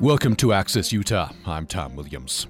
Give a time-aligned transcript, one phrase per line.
[0.00, 1.30] Welcome to Access Utah.
[1.44, 2.46] I'm Tom Williams.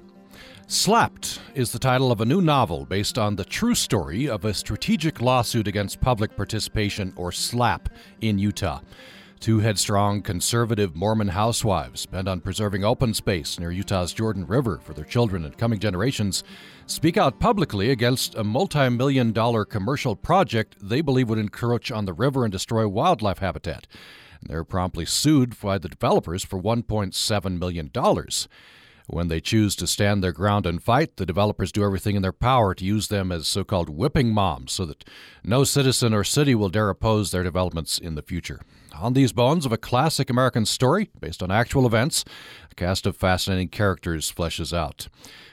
[0.68, 4.54] Slapped is the title of a new novel based on the true story of a
[4.54, 7.88] strategic lawsuit against public participation, or SLAPP,
[8.20, 8.78] in Utah.
[9.40, 14.94] Two headstrong conservative Mormon housewives bent on preserving open space near Utah's Jordan River for
[14.94, 16.44] their children and coming generations
[16.86, 22.04] speak out publicly against a multi million dollar commercial project they believe would encroach on
[22.04, 23.88] the river and destroy wildlife habitat.
[24.42, 27.90] They're promptly sued by the developers for $1.7 million.
[29.06, 32.32] When they choose to stand their ground and fight, the developers do everything in their
[32.32, 35.04] power to use them as so called whipping moms so that
[35.42, 38.60] no citizen or city will dare oppose their developments in the future.
[38.94, 42.24] On these bones of a classic American story based on actual events,
[42.70, 45.08] a cast of fascinating characters fleshes out.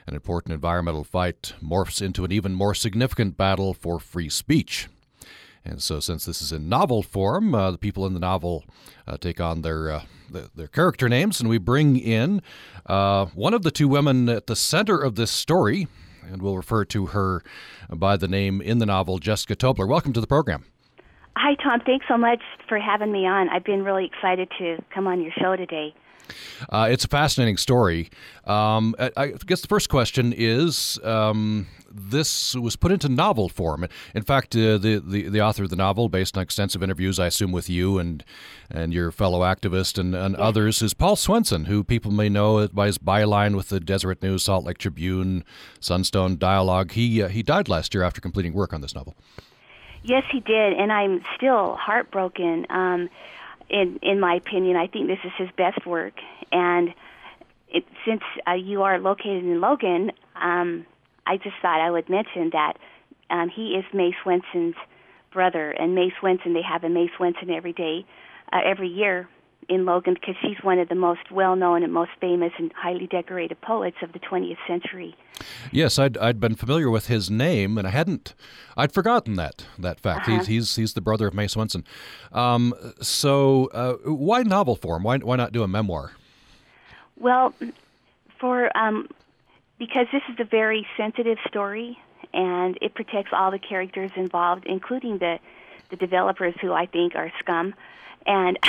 [0.06, 4.88] An important environmental fight morphs into an even more significant battle for free speech.
[5.68, 8.64] And so, since this is in novel form, uh, the people in the novel
[9.06, 12.42] uh, take on their, uh, the, their character names, and we bring in
[12.86, 15.88] uh, one of the two women at the center of this story,
[16.24, 17.44] and we'll refer to her
[17.90, 19.86] by the name in the novel, Jessica Tobler.
[19.86, 20.64] Welcome to the program.
[21.36, 21.82] Hi, Tom.
[21.86, 23.50] Thanks so much for having me on.
[23.50, 25.94] I've been really excited to come on your show today.
[26.70, 28.10] Uh, it's a fascinating story.
[28.46, 33.88] Um, I, I, guess the first question is um, this was put into novel form.
[34.14, 37.28] In fact, uh, the, the, the author of the novel, based on extensive interviews, I
[37.28, 38.24] assume, with you and
[38.70, 42.88] and your fellow activist and, and others, is Paul Swenson, who people may know by
[42.88, 45.44] his byline with the Deseret News, Salt Lake Tribune,
[45.80, 46.92] Sunstone Dialogue.
[46.92, 49.16] He uh, he died last year after completing work on this novel.
[50.04, 52.66] Yes, he did, and I'm still heartbroken.
[52.70, 53.10] Um,
[53.70, 56.14] in in my opinion, I think this is his best work,
[56.52, 56.90] and
[57.70, 60.86] it, since uh, you are located in Logan, um,
[61.26, 62.74] I just thought I would mention that
[63.30, 64.76] um, he is May Swenson's
[65.34, 68.06] brother, and May Swenson they have a May Swenson every day,
[68.52, 69.28] uh, every year
[69.70, 73.60] in Logan because she's one of the most well-known and most famous and highly decorated
[73.62, 75.16] poets of the 20th century.
[75.72, 78.34] Yes, I'd I'd been familiar with his name, and I hadn't
[78.76, 80.28] I'd forgotten that that fact.
[80.28, 80.40] Uh-huh.
[80.40, 81.84] He's he's he's the brother of May Swenson.
[82.32, 85.04] Um, so uh, why novel form?
[85.04, 86.14] Why why not do a memoir?
[87.20, 87.54] Well,
[88.40, 89.08] for um,
[89.78, 92.00] because this is a very sensitive story
[92.34, 95.40] and it protects all the characters involved, including the
[95.90, 97.74] the developers who I think are scum,
[98.28, 98.60] and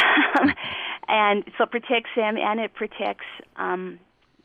[1.08, 3.26] and so it protects them and it protects
[3.56, 3.98] um,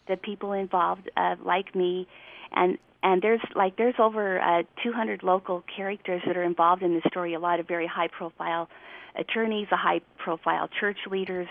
[0.07, 2.07] the people involved, uh, like me,
[2.51, 7.01] and and there's like there's over uh, 200 local characters that are involved in the
[7.09, 7.33] story.
[7.33, 8.69] A lot of very high profile
[9.15, 11.47] attorneys, a high profile church leaders,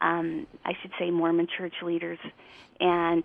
[0.00, 2.18] um, I should say Mormon church leaders,
[2.80, 3.24] and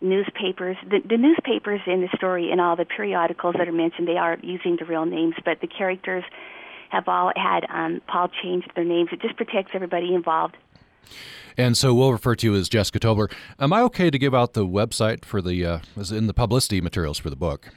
[0.00, 0.76] newspapers.
[0.82, 4.36] The, the newspapers in the story and all the periodicals that are mentioned, they are
[4.42, 6.24] using the real names, but the characters
[6.92, 9.08] have all had um, Paul change their names.
[9.12, 10.56] It just protects everybody involved.
[11.56, 13.32] And so we'll refer to you as Jessica Tobler.
[13.58, 15.78] Am I okay to give out the website for the uh,
[16.10, 17.70] in the publicity materials for the book?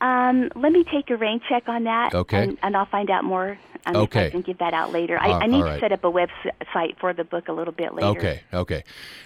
[0.00, 2.14] Um, let me take a rain check on that.
[2.14, 2.42] Okay.
[2.42, 3.58] And, and I'll find out more.
[3.86, 4.26] Um, okay.
[4.26, 5.18] I can give that out later.
[5.18, 5.74] I, uh, I need right.
[5.74, 8.08] to set up a website for the book a little bit later.
[8.08, 8.42] Okay.
[8.52, 8.84] Okay.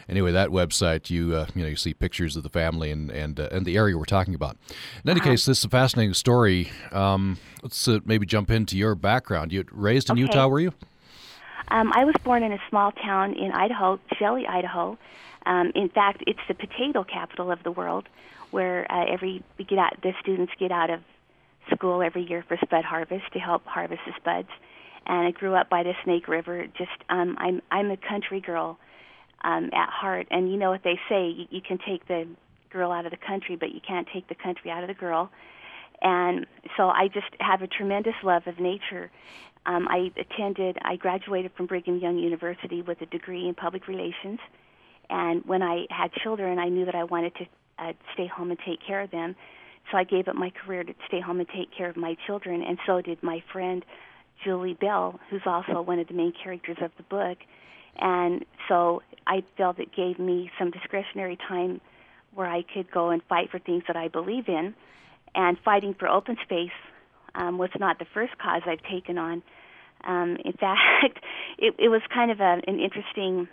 [0.08, 3.40] Anyway, that website, you uh, you know, you see pictures of the family and and
[3.40, 4.56] uh, and the area we're talking about.
[5.02, 5.30] In any uh-huh.
[5.30, 6.70] case, this is a fascinating story.
[6.92, 9.52] Um, let's uh, maybe jump into your background.
[9.52, 10.22] You raised in okay.
[10.22, 10.72] Utah, were you?
[11.68, 14.98] Um, I was born in a small town in Idaho, Shelley, Idaho.
[15.46, 18.08] Um, in fact, it's the potato capital of the world
[18.50, 21.00] where uh, every we get out, the students get out of
[21.74, 24.48] school every year for spud harvest to help harvest the spuds.
[25.06, 26.66] And I grew up by the Snake River.
[26.78, 28.78] Just um, I'm I'm a country girl
[29.42, 32.26] um, at heart, and you know what they say: you, you can take the
[32.70, 35.30] girl out of the country, but you can't take the country out of the girl.
[36.02, 36.46] And
[36.76, 39.10] so I just have a tremendous love of nature.
[39.66, 44.38] Um, I attended, I graduated from Brigham Young University with a degree in public relations.
[45.08, 47.46] And when I had children, I knew that I wanted to
[47.78, 49.34] uh, stay home and take care of them.
[49.90, 52.62] So I gave up my career to stay home and take care of my children,
[52.62, 53.84] and so did my friend
[54.42, 57.38] Julie Bell, who's also one of the main characters of the book.
[57.96, 61.80] And so I felt it gave me some discretionary time
[62.34, 64.74] where I could go and fight for things that I believe in.
[65.36, 66.70] And fighting for open space
[67.34, 69.42] um, was not the first cause I've taken on.
[70.04, 71.18] Um, in fact,
[71.58, 73.48] it, it was kind of a, an interesting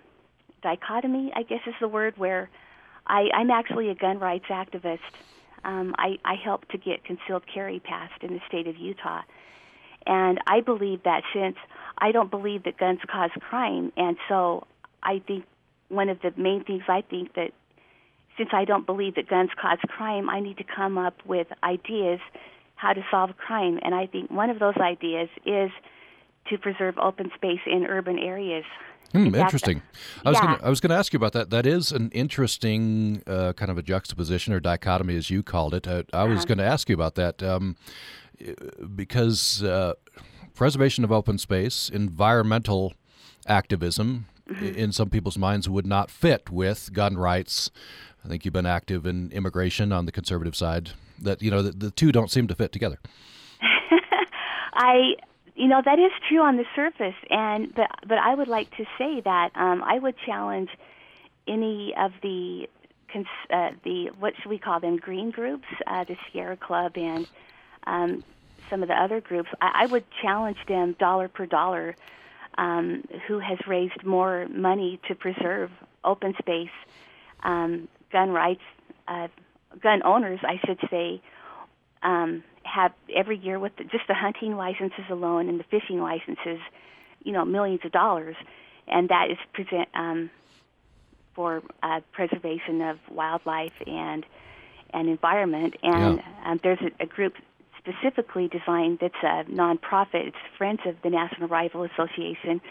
[0.62, 2.50] dichotomy, I guess is the word, where
[3.07, 5.00] I, I'm actually a gun rights activist.
[5.63, 9.22] Um, I, I helped to get concealed carry passed in the state of Utah.
[10.06, 11.57] And I believe that since
[11.98, 14.66] I don't believe that guns cause crime, and so
[15.04, 15.45] I think
[15.89, 17.51] one of the main things I think that
[18.38, 22.19] since I don't believe that guns cause crime, I need to come up with ideas
[22.81, 23.80] how to solve crime.
[23.83, 25.69] And I think one of those ideas is
[26.50, 28.66] to preserve open space in urban areas.
[29.12, 29.81] Hmm, In interesting.
[30.25, 30.45] I was yeah.
[30.45, 31.50] gonna I was gonna ask you about that.
[31.50, 35.86] That is an interesting uh, kind of a juxtaposition or dichotomy, as you called it.
[35.88, 36.45] I, I was Uh-huh.
[36.50, 37.75] going to ask you about that um,
[38.95, 39.94] because uh,
[40.56, 42.94] preservation of open space, environmental
[43.48, 44.66] activism, Mm-hmm.
[44.75, 47.72] in some people's minds, would not fit with gun rights.
[48.25, 50.92] I think you've been active in immigration on the conservative side.
[51.22, 53.00] That you know the, the two don't seem to fit together.
[54.74, 55.14] I,
[55.56, 58.86] you know, that is true on the surface, and but but I would like to
[58.98, 60.70] say that um, I would challenge
[61.48, 62.68] any of the
[63.12, 67.28] cons- uh, the what should we call them green groups, uh, the Sierra Club and
[67.86, 68.24] um,
[68.70, 69.50] some of the other groups.
[69.62, 71.96] I, I would challenge them dollar per dollar.
[72.58, 75.72] Um, who has raised more money to preserve
[76.04, 76.68] open space,
[77.44, 78.62] um, gun rights,
[79.08, 79.30] uh,
[79.82, 81.22] gun owners, I should say,
[82.04, 86.60] um, have every year with the, just the hunting licenses alone and the fishing licenses,
[87.24, 88.36] you know, millions of dollars,
[88.88, 90.30] and that is present um,
[91.36, 94.26] for uh, preservation of wildlife and
[94.94, 95.76] and environment.
[95.84, 96.52] And Yeah.
[96.52, 97.34] um, there's a, a group
[97.78, 100.28] specifically designed that's a nonprofit.
[100.28, 102.62] It's Friends of the National Rifle Association.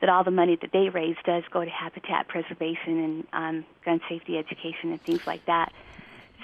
[0.00, 4.00] That all the money that they raise does go to habitat preservation and um, gun
[4.08, 5.72] safety education and things like that.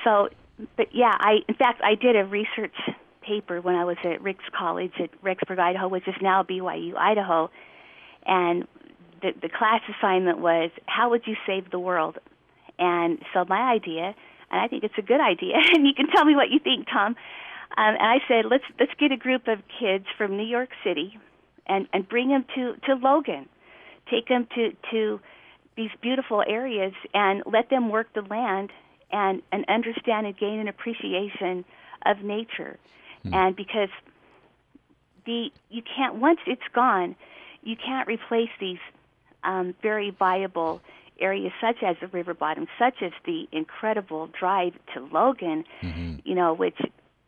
[0.05, 0.29] So,
[0.77, 2.75] but yeah, I in fact I did a research
[3.27, 7.51] paper when I was at Ricks College at Rexburg, Idaho, which is now BYU, Idaho,
[8.25, 8.67] and
[9.23, 12.19] the the class assignment was how would you save the world?
[12.79, 14.15] And so my idea,
[14.51, 16.87] and I think it's a good idea, and you can tell me what you think,
[16.93, 17.17] Tom.
[17.77, 21.19] Um, and I said let's let's get a group of kids from New York City,
[21.67, 23.49] and and bring them to to Logan,
[24.11, 25.21] take them to to
[25.77, 28.71] these beautiful areas and let them work the land
[29.11, 31.65] and and understand and gain an appreciation
[32.05, 32.79] of nature.
[33.33, 33.89] And because
[35.27, 37.17] the you can't once it's gone
[37.63, 38.79] you can't replace these
[39.45, 40.81] um, very viable
[41.21, 45.65] areas such as the river bottom such as the incredible drive to Logan
[46.25, 46.79] you know which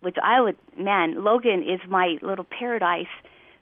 [0.00, 3.06] which I would man Logan is my little paradise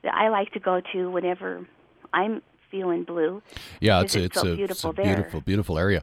[0.02, 1.66] that I like to go to whenever
[2.12, 3.42] I'm feeling blue
[3.80, 6.02] Yeah, it's it's it's so a, beautiful it's a beautiful, beautiful area.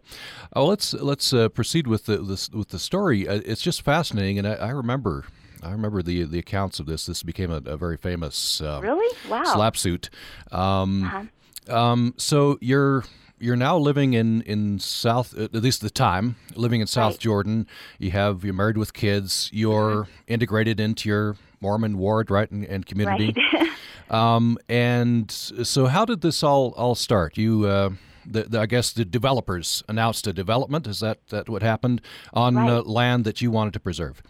[0.56, 3.28] Oh, let's let's uh, proceed with the this, with the story.
[3.28, 5.26] Uh, it's just fascinating, and I, I remember
[5.62, 7.06] I remember the the accounts of this.
[7.06, 10.10] This became a, a very famous uh, really wow SLAPP suit.
[10.52, 11.76] Um, Uh-huh.
[11.78, 13.04] um, so you're
[13.40, 17.20] you're now living in in South at least the time living in South Right.
[17.20, 17.68] Jordan.
[18.00, 19.50] You have you're married with kids.
[19.52, 23.34] You're integrated into your Mormon ward, right, and, and community.
[23.36, 23.70] right
[24.10, 27.38] Um, and so, how did this all all start?
[27.38, 27.90] You, uh,
[28.26, 30.88] the, the, I guess, the developers announced a development.
[30.88, 32.02] Is that that what happened
[32.34, 34.22] on uh, land that you wanted to preserve?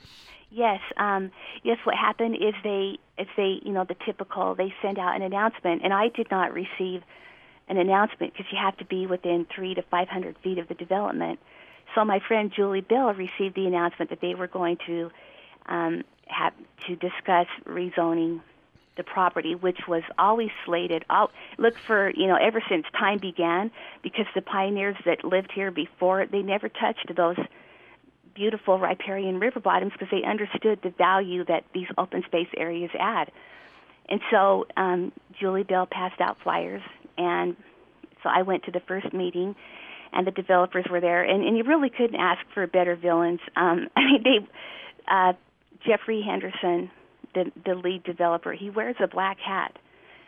[0.49, 1.31] Yes, um,
[1.63, 1.77] yes.
[1.83, 4.55] What happened is they, it's they, you know, the typical.
[4.55, 7.01] They send out an announcement, and I did not receive
[7.67, 10.75] an announcement because you have to be within three to five hundred feet of the
[10.75, 11.39] development.
[11.95, 15.11] So my friend Julie Bell received the announcement that they were going to
[15.67, 16.53] um, have
[16.87, 18.41] to discuss rezoning
[18.95, 21.03] the property, which was always slated.
[21.09, 25.71] I'll look for you know ever since time began, because the pioneers that lived here
[25.71, 27.37] before they never touched those
[28.35, 33.31] beautiful riparian river bottoms because they understood the value that these open space areas add.
[34.09, 36.81] And so um, Julie Bell passed out flyers,
[37.17, 37.55] and
[38.21, 39.55] so I went to the first meeting,
[40.11, 43.39] and the developers were there, and, and you really couldn't ask for better villains.
[43.55, 44.47] Um, I mean, they,
[45.07, 45.33] uh,
[45.85, 46.91] Jeffrey Henderson,
[47.33, 49.77] the the lead developer, he wears a black hat.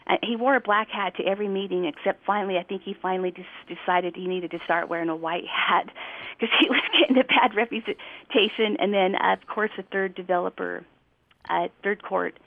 [0.07, 3.31] Uh, he wore a black hat to every meeting except finally, I think he finally
[3.31, 5.89] des- decided he needed to start wearing a white hat
[6.39, 8.77] because he was getting a bad reputation.
[8.79, 10.85] And then, uh, of course, the third developer,
[11.49, 12.37] uh, third court,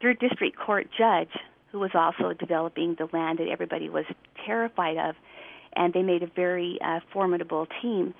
[0.00, 1.30] third district court judge,
[1.70, 4.04] who was also developing the land that everybody was
[4.44, 5.14] terrified of,
[5.74, 8.14] and they made a very uh, formidable team,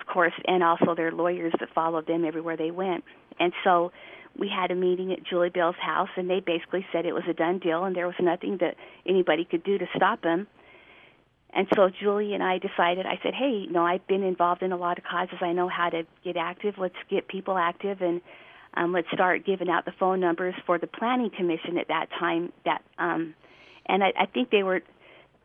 [0.00, 3.04] of course, and also their lawyers that followed them everywhere they went.
[3.38, 3.92] And so
[4.38, 7.34] we had a meeting at Julie Bell's house, and they basically said it was a
[7.34, 8.76] done deal, and there was nothing that
[9.06, 10.46] anybody could do to stop them.
[11.52, 13.06] And so Julie and I decided.
[13.06, 15.38] I said, "Hey, you know, I've been involved in a lot of causes.
[15.40, 16.74] I know how to get active.
[16.78, 18.20] Let's get people active, and
[18.74, 22.52] um, let's start giving out the phone numbers for the planning commission at that time.
[22.64, 23.34] That, um,
[23.86, 24.82] and I, I think they were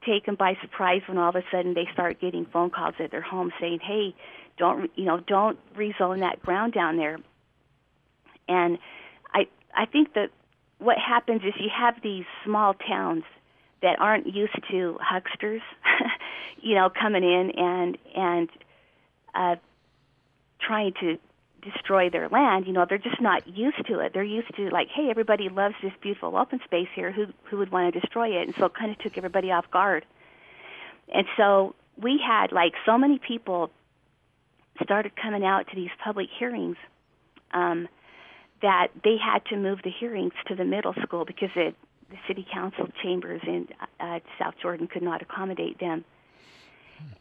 [0.04, 3.22] taken by surprise when all of a sudden they start getting phone calls at their
[3.22, 4.16] home saying, "Hey,
[4.58, 7.20] don't you know, don't rezone that ground down there."
[8.50, 8.80] And
[9.34, 10.32] I I think that
[10.80, 13.24] what happens is you have these small towns
[13.82, 15.62] that aren't used to hucksters,
[16.62, 18.50] you know, coming in and and
[19.34, 19.56] uh,
[20.60, 21.18] trying to
[21.62, 22.66] destroy their land.
[22.68, 24.14] You know, they're just not used to it.
[24.14, 27.12] They're used to like, hey, everybody loves this beautiful open space here.
[27.12, 28.48] Who who would want to destroy it?
[28.48, 30.06] And so it kind of took everybody off guard.
[31.14, 33.72] And so we had like so many people
[34.84, 36.78] started coming out to these public hearings
[37.52, 37.88] um,
[38.62, 41.76] that they had to move the hearings to the middle school because it,
[42.10, 43.68] the city council chambers in
[44.00, 46.04] uh, South Jordan could not accommodate them.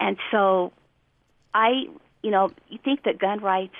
[0.00, 0.72] And so
[1.54, 1.86] I,
[2.22, 3.74] you know, you think that gun rights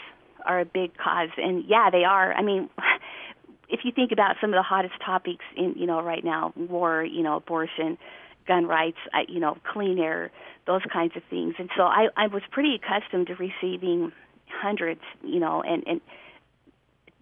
[0.45, 2.33] are a big cause, and yeah, they are.
[2.33, 2.69] I mean,
[3.69, 7.05] if you think about some of the hottest topics in, you know, right now, war,
[7.05, 7.99] you know, abortion,
[8.47, 8.99] gun rights,
[9.29, 10.31] you know, clean air,
[10.67, 11.55] those kinds of things.
[11.59, 14.13] And so I, I was pretty accustomed to receiving
[14.49, 16.01] hundreds, you know, and and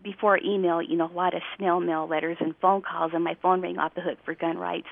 [0.07, 3.37] before email, you know, a lot of snail mail letters and phone calls, and my
[3.43, 4.87] phone rang off the hook for gun rights.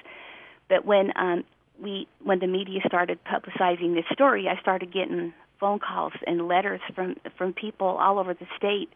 [0.69, 1.45] But when um,
[1.81, 6.81] we, when the media started publicizing this story, I started getting phone calls and letters
[6.97, 8.89] from from people all over the state,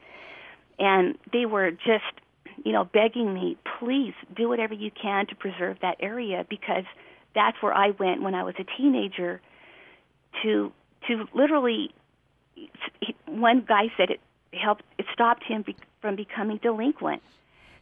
[0.80, 2.14] and they were just,
[2.64, 6.84] you know, begging me, please do whatever you can to preserve that area because
[7.32, 9.40] that's where I went when I was a teenager.
[10.42, 10.72] To
[11.06, 11.94] to literally,
[13.26, 14.20] one guy said it
[14.52, 14.82] helped.
[14.98, 15.62] It stopped him
[16.00, 17.22] from becoming delinquent.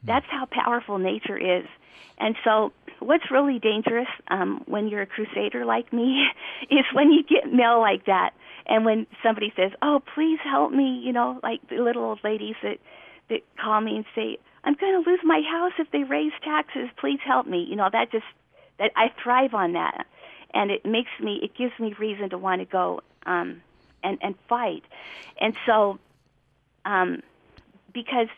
[0.04, 1.66] That's how powerful nature is.
[2.18, 6.26] And so, what's really dangerous um, when you're a crusader like me
[6.70, 8.30] is when you get mail like that,
[8.66, 12.56] and when somebody says, "Oh, please help me," you know, like the little old ladies
[12.62, 12.78] that
[13.28, 16.88] that call me and say, "I'm going to lose my house if they raise taxes.
[16.96, 18.24] Please help me." You know, that just
[18.78, 20.06] that I thrive on that,
[20.54, 23.62] and it makes me, it gives me reason to want to go um,
[24.02, 24.84] and and fight.
[25.38, 25.98] And so,
[26.86, 27.22] um,
[27.96, 28.28] because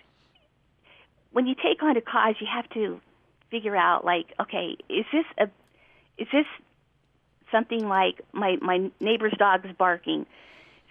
[1.33, 3.01] when you take on a cause, you have to
[3.51, 5.45] figure out like, okay, is this a,
[6.17, 6.47] is this
[7.51, 10.27] something like my my neighbor's dog is barking,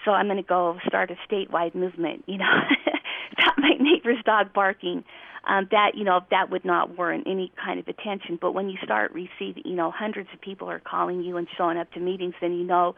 [0.04, 2.26] so I'm going to go start a statewide movement.
[2.28, 2.46] You know,
[3.40, 5.04] stop my neighbor's dog barking.
[5.48, 8.38] Um, that you know that would not warrant any kind of attention.
[8.40, 11.78] But when you start receiving, you know, hundreds of people are calling you and showing
[11.78, 12.96] up to meetings, then you know,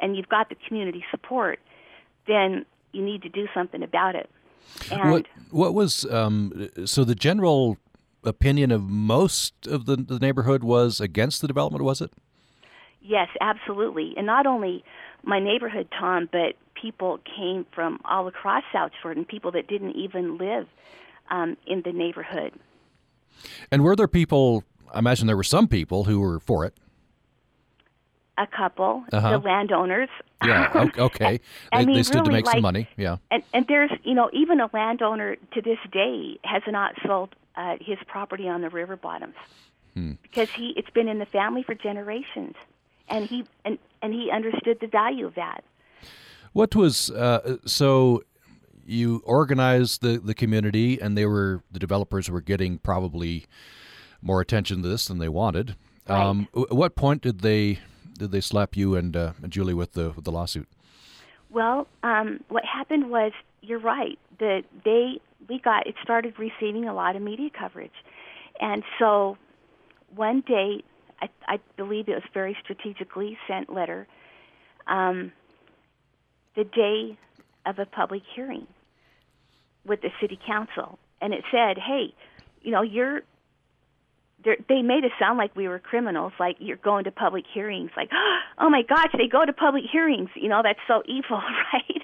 [0.00, 1.58] and you've got the community support,
[2.28, 4.30] then you need to do something about it.
[4.90, 7.76] And what what was um, so the general
[8.24, 11.84] opinion of most of the, the neighborhood was against the development?
[11.84, 12.12] Was it?
[13.00, 14.14] Yes, absolutely.
[14.16, 14.84] And not only
[15.22, 20.38] my neighborhood, Tom, but people came from all across South Jordan, people that didn't even
[20.38, 20.66] live
[21.30, 22.52] um, in the neighborhood.
[23.70, 24.64] And were there people?
[24.92, 26.74] I imagine there were some people who were for it.
[28.40, 29.32] A couple, uh-huh.
[29.32, 30.08] the landowners.
[30.42, 30.88] Yeah.
[30.98, 31.40] Okay.
[31.70, 32.88] I they, mean, they stood really, to make like, some money.
[32.96, 33.18] Yeah.
[33.30, 37.76] And and there's you know even a landowner to this day has not sold uh,
[37.80, 39.34] his property on the river bottoms
[39.94, 40.12] hmm.
[40.22, 42.54] because he it's been in the family for generations,
[43.10, 45.62] and he and and he understood the value of that.
[46.54, 48.22] What was uh, so?
[48.86, 53.44] You organized the the community, and they were the developers were getting probably
[54.22, 55.76] more attention to this than they wanted.
[56.08, 56.20] Right.
[56.20, 57.78] Um, at what point did they
[58.20, 60.68] did they slap you and, uh, Julie with the with the lawsuit?
[61.48, 64.18] Well, um, what happened was you're right.
[64.38, 67.98] The they we got it started receiving a lot of media coverage,
[68.60, 69.38] and so
[70.14, 70.84] one day
[71.22, 74.06] I, I believe it was very strategically sent letter.
[74.86, 75.32] Um,
[76.56, 77.18] the day
[77.64, 78.66] of a public hearing
[79.86, 82.12] with the city council, and it said, "Hey,
[82.60, 83.22] you know, you're
[84.44, 88.10] they made us sound like we were criminals, like you're going to public hearings, like,
[88.58, 90.30] oh my gosh, they go to public hearings.
[90.34, 91.42] You know, that's so evil,
[91.72, 92.02] right?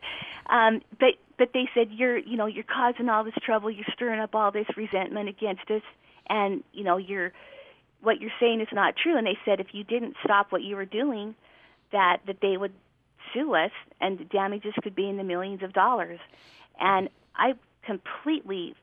[0.49, 4.21] Um, but but they said you're, you know, you're causing all this trouble, you're stirring
[4.21, 5.83] up all this resentment against us,
[6.29, 7.33] and you know, you're
[8.01, 9.17] what you're saying is not true.
[9.17, 11.35] And they said if you didn't stop what you were doing,
[11.93, 12.73] that that they would
[13.33, 16.21] sue us, and the damages could be in the millions of dollars.
[16.79, 18.75] And I completely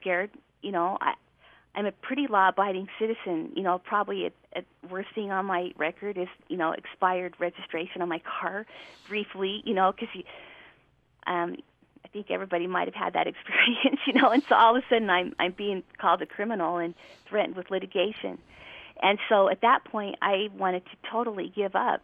[0.00, 0.30] scared.
[0.62, 1.14] You know, I
[1.74, 3.52] I'm a pretty law-abiding citizen.
[3.54, 8.02] You know, probably a, a worst thing on my record is you know expired registration
[8.02, 8.66] on my car,
[9.08, 9.62] briefly.
[9.64, 10.14] You know, because
[11.26, 11.56] um,
[12.04, 14.00] I think everybody might have had that experience.
[14.06, 16.94] You know, and so all of a sudden I'm I'm being called a criminal and
[17.28, 18.38] threatened with litigation,
[19.02, 22.02] and so at that point I wanted to totally give up,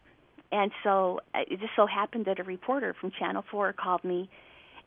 [0.50, 4.28] and so uh, it just so happened that a reporter from Channel Four called me,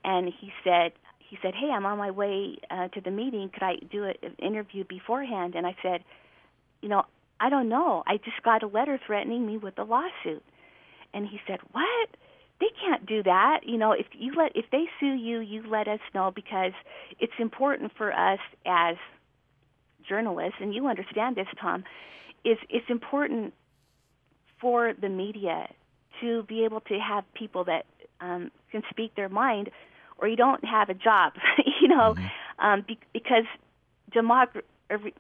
[0.04, 0.92] and he said
[1.30, 3.50] he said, "Hey, I'm on my way uh, to the meeting.
[3.54, 6.04] Could I do an interview beforehand?" And I said,
[6.82, 7.04] "You know,
[7.40, 8.04] I don't know.
[8.08, 10.44] I just got a letter threatening me with a lawsuit."
[11.14, 12.10] And he said, "What?
[12.60, 13.62] They can't do that.
[13.66, 16.74] You know, if you let if they sue you, you let us know because
[17.20, 18.96] it's important for us as
[20.08, 21.84] journalists, and you understand this, Tom.
[22.46, 23.54] Is it's important
[24.60, 25.68] for the media
[26.22, 27.86] to be able to have people that
[28.22, 29.70] um, can speak their mind
[30.18, 31.34] or you don't have a job.
[31.82, 32.66] you know, mm-hmm.
[32.66, 33.46] um, be, because
[34.14, 34.64] democ-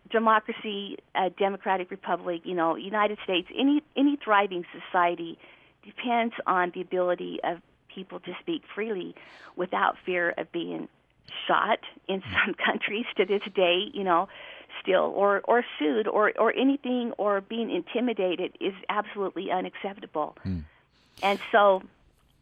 [0.09, 5.38] democracy, a democratic republic, you know, United States, any any thriving society
[5.83, 7.59] depends on the ability of
[7.93, 9.15] people to speak freely
[9.55, 10.88] without fear of being
[11.47, 12.45] shot in mm.
[12.45, 14.27] some countries to this day, you know,
[14.81, 20.35] still or or sued or or anything or being intimidated is absolutely unacceptable.
[20.45, 20.63] Mm.
[21.21, 21.83] And so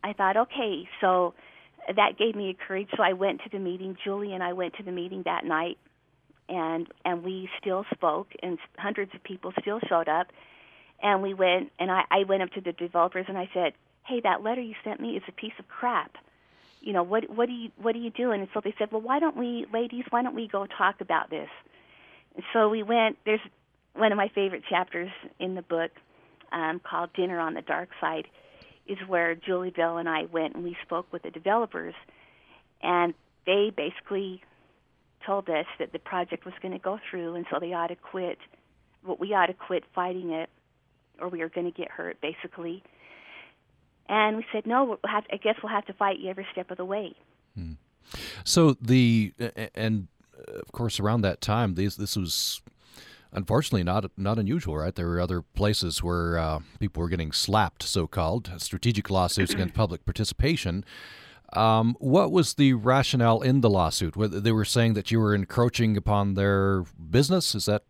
[0.03, 1.33] I thought, okay, so
[1.87, 2.89] that gave me courage.
[2.95, 3.97] So I went to the meeting.
[4.03, 5.77] Julie and I went to the meeting that night,
[6.49, 10.27] and and we still spoke, and hundreds of people still showed up.
[11.01, 13.73] And we went, and I, I went up to the developers and I said,
[14.05, 16.15] "Hey, that letter you sent me is a piece of crap.
[16.81, 17.29] You know what?
[17.29, 19.65] What do you what are you doing?" And so they said, "Well, why don't we,
[19.73, 21.49] ladies, why don't we go talk about this?"
[22.35, 23.17] And so we went.
[23.25, 23.41] There's
[23.93, 25.09] one of my favorite chapters
[25.39, 25.91] in the book
[26.51, 28.27] um, called "Dinner on the Dark Side."
[28.87, 31.93] Is where Julie Bell and I went and we spoke with the developers,
[32.81, 33.13] and
[33.45, 34.41] they basically
[35.25, 37.95] told us that the project was going to go through, and so they ought to
[37.95, 38.37] quit.
[39.03, 40.49] What we ought to quit fighting it,
[41.19, 42.83] or we are going to get hurt, basically.
[44.07, 46.69] And we said, no, we'll have, I guess we'll have to fight you every step
[46.69, 47.15] of the way.
[47.55, 47.73] Hmm.
[48.43, 49.33] So the
[49.75, 50.07] and
[50.47, 52.61] of course around that time, this this was
[53.33, 54.93] unfortunately not not unusual, right?
[54.93, 60.05] There were other places where uh, people were getting slapped, so-called strategic lawsuits against public
[60.05, 60.85] participation.
[61.53, 64.13] Um, what was the rationale in the lawsuit?
[64.17, 67.55] They were saying that you were encroaching upon their business?
[67.55, 67.83] Is that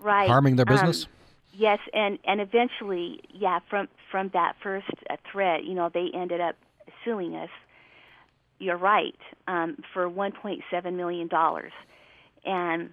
[0.00, 0.28] right?
[0.28, 1.04] Harming their um, business?
[1.04, 1.10] Um,
[1.52, 6.40] yes, and and eventually, yeah, from from that first uh, threat, you know, they ended
[6.40, 6.56] up
[7.04, 7.50] suing us.
[8.60, 9.14] You're right
[9.46, 11.72] um, for 1.7 million dollars,
[12.44, 12.90] and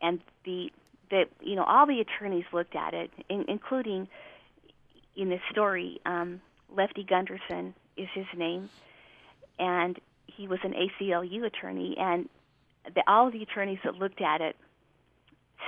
[0.00, 0.70] and the
[1.10, 4.08] that you know all the attorneys looked at it, in, including
[5.16, 6.40] in this story, um,
[6.74, 8.68] Lefty Gunderson is his name,
[9.58, 12.28] and he was an ACLU attorney, and
[12.94, 14.56] the, all of the attorneys that looked at it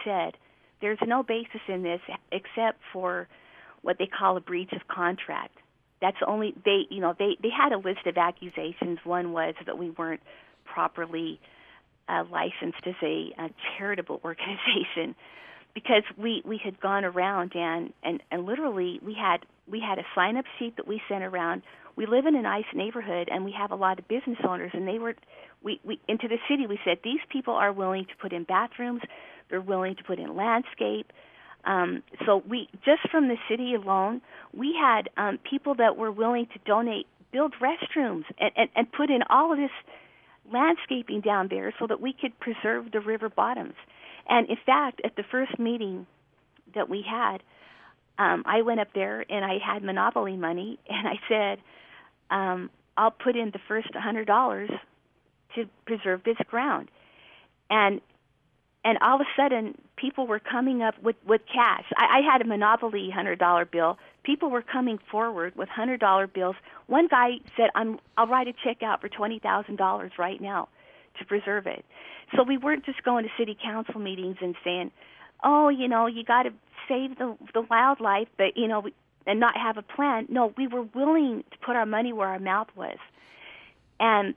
[0.04, 0.34] said
[0.80, 3.28] there's no basis in this except for
[3.82, 5.56] what they call a breach of contract.
[6.00, 8.98] That's only they you know they they had a list of accusations.
[9.04, 10.22] One was that we weren't
[10.64, 11.40] properly
[12.30, 15.14] licensed as a, a charitable organization
[15.74, 19.38] because we we had gone around and and and literally we had
[19.70, 21.62] we had a sign up sheet that we sent around.
[21.96, 24.86] We live in a nice neighborhood and we have a lot of business owners and
[24.86, 25.14] they were
[25.62, 29.02] we we into the city we said these people are willing to put in bathrooms.
[29.50, 31.12] They're willing to put in landscape.
[31.64, 34.20] Um, so we just from the city alone
[34.54, 39.10] we had um, people that were willing to donate build restrooms and, and and put
[39.10, 39.70] in all of this
[40.52, 43.74] landscaping down there so that we could preserve the river bottoms.
[44.28, 46.06] And in fact, at the first meeting
[46.74, 47.38] that we had,
[48.18, 51.58] um, I went up there and I had monopoly money, and I said,
[52.30, 54.70] um, "I'll put in the first hundred dollars
[55.54, 56.90] to preserve this ground."
[57.70, 58.00] And
[58.84, 61.84] and all of a sudden, people were coming up with with cash.
[61.96, 66.26] I, I had a monopoly hundred dollar bill people were coming forward with hundred dollar
[66.26, 66.54] bills.
[66.86, 70.68] One guy said, "I'm I'll write a check out for twenty thousand dollars right now
[71.18, 71.82] to preserve it."
[72.36, 74.90] So we weren't just going to city council meetings and saying,
[75.42, 76.52] "Oh, you know, you got to
[76.88, 78.94] save the the wildlife," but you know, we,
[79.26, 80.26] and not have a plan.
[80.28, 82.98] No, we were willing to put our money where our mouth was,
[83.98, 84.34] and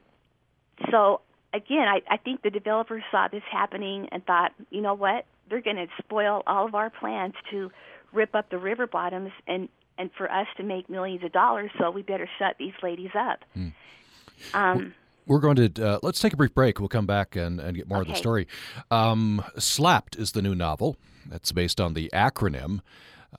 [0.90, 1.20] so
[1.54, 5.62] again, I, I think the developers saw this happening and thought, you know what, they're
[5.62, 7.72] going to spoil all of our plans to
[8.14, 11.92] rip up the river bottoms and and for us to make millions of dollars, so
[11.92, 13.40] we better shut these ladies up.
[13.54, 13.68] Hmm.
[14.54, 14.94] Um,
[15.28, 16.80] we're going to uh, let's take a brief break.
[16.80, 18.10] We'll come back and, and get more okay.
[18.10, 18.48] of the story.
[18.90, 20.98] Um, Slapped is the new novel.
[21.32, 22.80] It's based on the acronym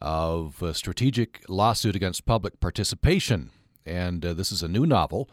[0.00, 3.50] of a strategic lawsuit against public participation,
[3.84, 5.28] and uh, this is a new novel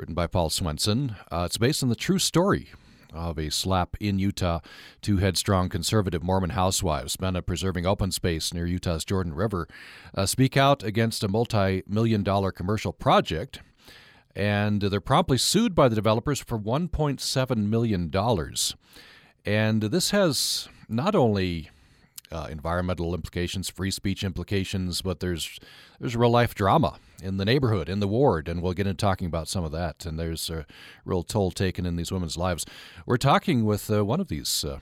[0.00, 1.14] written by Paul Swenson.
[1.30, 2.70] Uh, it's based on the true story
[3.12, 4.60] of a SLAPP in Utah.
[5.02, 9.68] Two headstrong conservative Mormon housewives, men of preserving open space near Utah's Jordan River,
[10.14, 13.60] uh, speak out against a multi million dollar commercial project.
[14.34, 18.10] And they're promptly sued by the developers for $1.7 million.
[19.44, 21.68] And this has not only
[22.32, 25.58] uh, environmental implications, free speech implications, but there's
[25.98, 29.26] there's real life drama in the neighborhood, in the ward, and we'll get into talking
[29.26, 30.06] about some of that.
[30.06, 30.66] And there's a
[31.04, 32.66] real toll taken in these women's lives.
[33.06, 34.64] We're talking with uh, one of these.
[34.64, 34.80] Uh,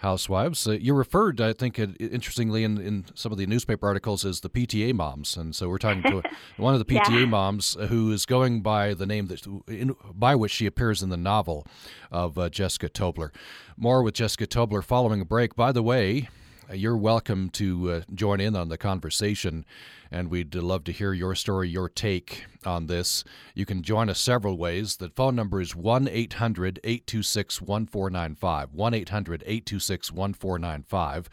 [0.00, 0.66] housewives.
[0.66, 4.40] Uh, you referred, I think, uh, interestingly, in, in some of the newspaper articles, as
[4.40, 6.22] the PTA moms, and so we're talking to
[6.56, 7.26] one of the PTA yeah.
[7.26, 11.16] moms who is going by the name that in, by which she appears in the
[11.16, 11.66] novel
[12.10, 13.30] of uh, Jessica Tobler.
[13.76, 15.56] More with Jessica Tobler following a break.
[15.56, 16.28] By the way,
[16.72, 19.64] you're welcome to uh, join in on the conversation,
[20.10, 23.24] and we'd love to hear your story, your take on this.
[23.54, 24.96] You can join us several ways.
[24.96, 28.72] The phone number is 1 800 826 1495.
[28.72, 31.28] 1 800 826 1495.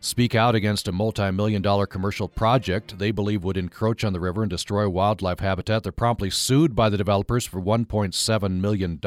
[0.00, 4.20] speak out against a multi million dollar commercial project they believe would encroach on the
[4.20, 5.82] river and destroy wildlife habitat.
[5.82, 8.98] They're promptly sued by the developers for $1.7 million.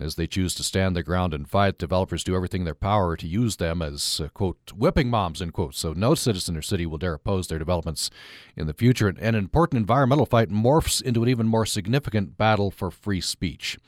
[0.00, 3.16] As they choose to stand their ground and fight, developers do everything in their power
[3.16, 5.74] to use them as, uh, quote, whipping moms, end quote.
[5.74, 8.10] So no citizen or city will dare oppose their developments
[8.56, 9.08] in the future.
[9.08, 13.78] An important environmental fight morphs into an even more significant battle for free speech.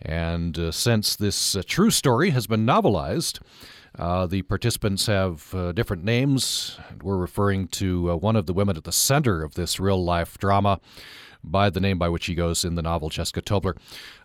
[0.00, 3.40] And uh, since this uh, true story has been novelized,
[3.98, 6.78] uh, the participants have uh, different names.
[7.02, 10.38] We're referring to uh, one of the women at the center of this real life
[10.38, 10.80] drama
[11.42, 13.76] by the name by which he goes in the novel, Jessica Tobler.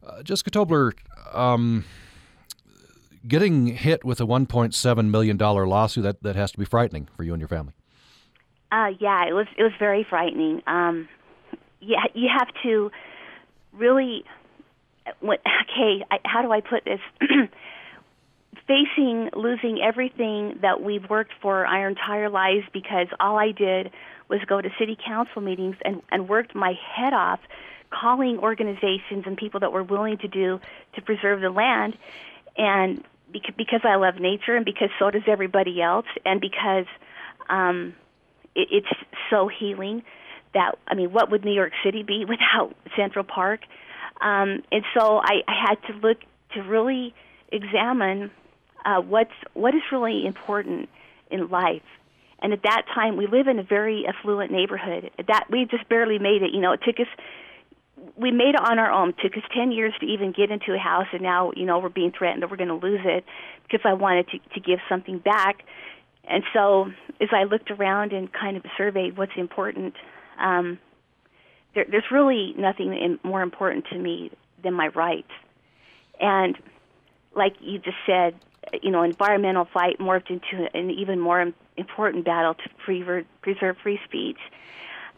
[0.06, 0.94] Uh, Jessica Tobler,
[1.34, 1.86] um,
[3.28, 7.34] getting hit with a $1.7 million lawsuit, that, that has to be frightening for you
[7.34, 7.74] and your family.
[8.72, 10.64] Uh, yeah, it was it was very frightening.
[10.66, 11.08] Um,
[11.80, 12.92] yeah, you have to
[13.72, 14.26] really.
[15.08, 17.00] Okay, I, how do I put this?
[18.68, 23.92] Facing losing everything that we've worked for our entire lives because all I did
[24.30, 27.40] was go to city council meetings and, and worked my head off
[27.90, 30.60] calling organizations and people that were willing to do
[30.96, 31.98] to preserve the land.
[32.58, 36.86] And because I love nature and because so does everybody else and because
[37.50, 37.94] um
[38.56, 40.04] it, it's so healing
[40.54, 43.62] that I mean what would New York City be without Central Park?
[44.22, 46.20] Um and so I, I had to look
[46.54, 47.14] to really
[47.52, 48.32] examine
[48.86, 50.90] uh what's what is really important
[51.32, 51.84] in life
[52.44, 55.10] and at that time, we live in a very affluent neighborhood.
[55.30, 56.52] That we just barely made it.
[56.54, 57.08] You know, it took us.
[58.18, 59.10] We made it on our own.
[59.10, 61.80] It took us ten years to even get into a house, and now you know
[61.80, 63.24] we're being threatened that we're going to lose it
[63.64, 65.64] because I wanted to, to give something back.
[66.26, 66.92] And so,
[67.22, 69.94] as I looked around and kind of surveyed what's important,
[70.38, 70.80] um,
[71.76, 75.32] there, there's really nothing in, more important to me than my rights.
[76.20, 76.58] And
[77.36, 78.36] like you just said,
[78.82, 84.00] you know, environmental fight morphed into an even more important battle to pre- preserve free
[84.06, 84.40] speech.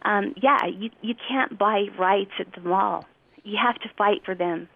[0.02, 3.04] Um, yeah, you you can't buy rights at the mall.
[3.42, 4.68] You have to fight for them.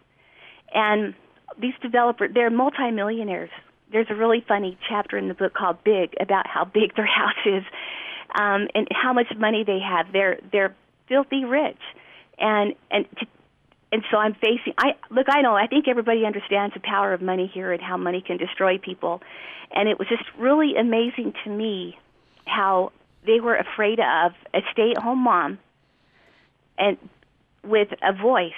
[0.72, 1.14] And
[1.58, 3.50] these developers, they're multimillionaires.
[3.92, 7.34] There's a really funny chapter in the book called "Big" about how big their house
[7.44, 7.64] is
[8.34, 10.12] um, and how much money they have.
[10.12, 10.74] They're they're
[11.08, 11.80] filthy rich,
[12.38, 13.26] and and to
[13.92, 14.74] and so I'm facing.
[14.78, 15.26] I look.
[15.28, 15.54] I know.
[15.54, 19.20] I think everybody understands the power of money here and how money can destroy people.
[19.72, 21.98] And it was just really amazing to me
[22.44, 22.92] how
[23.26, 25.58] they were afraid of a stay-at-home mom
[26.78, 26.96] and
[27.64, 28.52] with a voice.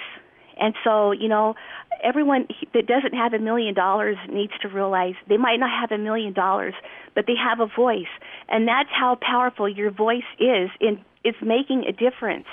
[0.59, 1.55] And so, you know,
[2.03, 6.01] everyone that doesn't have a million dollars needs to realize they might not have a
[6.01, 6.73] million dollars,
[7.15, 8.11] but they have a voice,
[8.49, 12.45] and that's how powerful your voice is in it's making a difference.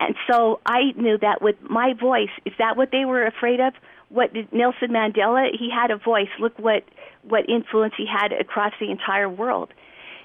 [0.00, 3.74] And so I knew that with my voice, is that what they were afraid of?
[4.10, 5.48] What did Nelson Mandela?
[5.58, 6.28] He had a voice.
[6.40, 6.84] Look what
[7.22, 9.70] what influence he had across the entire world.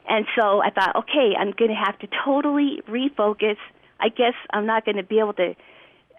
[0.08, 3.58] And so I thought, okay, I'm going to have to totally refocus.
[4.00, 5.56] I guess I'm not going to be able to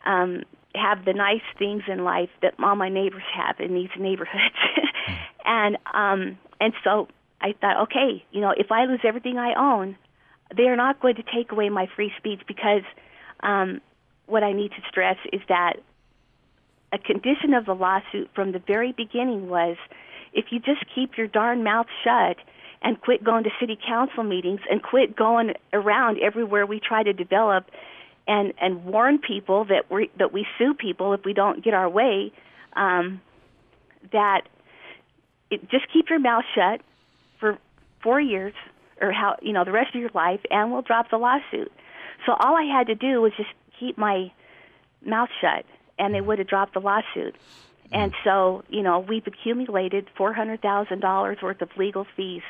[0.05, 0.43] um,
[0.75, 4.57] have the nice things in life that all my neighbors have in these neighborhoods.
[5.45, 7.09] and um, and so
[7.41, 9.97] I thought, okay, you know, if I lose everything I own,
[10.57, 12.83] they are not going to take away my free speech because
[13.45, 13.81] um,
[14.27, 15.75] what I need to stress is that
[16.93, 19.77] a condition of the lawsuit from the very beginning was
[20.33, 22.37] if you just keep your darn mouth shut
[22.83, 27.13] and quit going to city council meetings and quit going around everywhere we try to
[27.13, 27.67] develop
[28.27, 31.89] and and warn people that we that we sue people if we don't get our
[31.89, 32.33] way
[32.75, 33.21] um,
[34.13, 34.43] that
[35.51, 36.81] it, just keep your mouth shut
[37.39, 37.59] for
[38.03, 38.55] four years
[39.01, 41.73] or how you know the rest of your life and we'll drop the lawsuit
[42.27, 44.31] so all i had to do was just keep my
[45.05, 45.65] mouth shut
[45.99, 47.37] and they would have dropped the lawsuit.
[47.93, 52.43] And so you know we've accumulated four hundred thousand dollars worth of legal fees.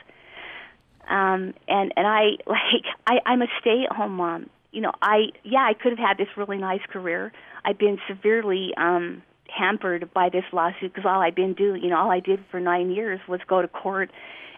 [1.08, 4.50] Um and and i like i i'm a stay at home mom.
[4.72, 7.32] You know, I yeah, I could have had this really nice career.
[7.64, 11.98] I've been severely um hampered by this lawsuit because all I've been doing, you know,
[11.98, 14.10] all I did for 9 years was go to court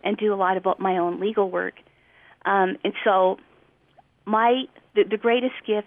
[0.03, 1.75] and do a lot of my own legal work.
[2.45, 3.39] Um and so
[4.25, 4.65] my
[4.97, 5.87] the, the greatest gift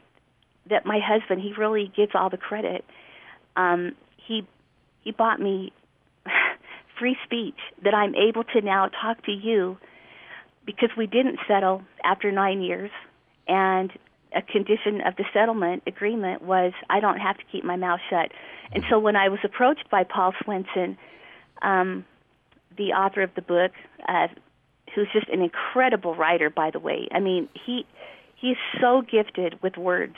[0.69, 2.85] that my husband, he really gets all the credit.
[3.55, 4.47] Um he
[5.01, 5.73] he bought me
[6.99, 9.77] free speech that I'm able to now talk to you
[10.65, 12.91] because we didn't settle after 9 years
[13.47, 13.91] and
[14.33, 18.31] a condition of the settlement agreement was I don't have to keep my mouth shut.
[18.71, 20.97] And so when I was approached by Paul Swenson,
[21.61, 22.05] um,
[22.77, 23.71] the author of the book,
[24.07, 24.27] uh,
[24.93, 27.07] who's just an incredible writer, by the way.
[27.11, 27.85] I mean, he
[28.39, 30.15] he's so gifted with words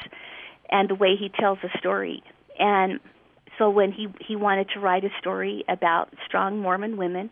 [0.69, 2.23] and the way he tells a story.
[2.59, 2.99] And
[3.57, 7.29] so when he he wanted to write a story about strong Mormon women,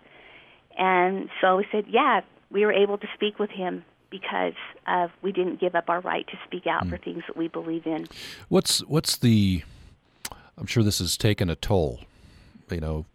[0.77, 2.21] and so we said, yeah,
[2.51, 4.53] we were able to speak with him because
[4.87, 6.89] uh, we didn't give up our right to speak out mm.
[6.89, 8.07] for things that we believe in.
[8.47, 9.63] What's what's the?
[10.57, 12.01] I'm sure this has taken a toll,
[12.69, 13.05] you know,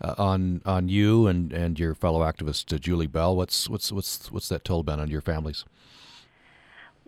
[0.00, 3.34] uh, on on you and, and your fellow activist uh, Julie Bell.
[3.34, 5.64] What's what's what's what's that toll been on your families?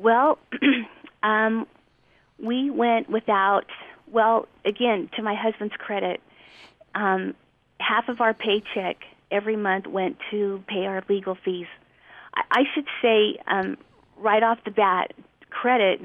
[0.00, 0.38] Well,
[1.22, 1.66] um,
[2.38, 3.66] we went without.
[4.10, 6.20] Well, again, to my husband's credit,
[6.94, 7.34] um,
[7.78, 8.96] half of our paycheck
[9.30, 11.66] every month went to pay our legal fees
[12.34, 13.76] I should say um,
[14.16, 15.12] right off the bat,
[15.50, 16.00] credit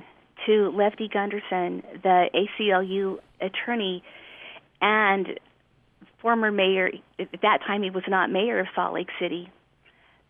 [0.45, 4.03] to Lefty Gunderson, the ACLU attorney,
[4.81, 5.39] and
[6.21, 6.91] former mayor.
[7.19, 9.51] At that time, he was not mayor of Salt Lake City,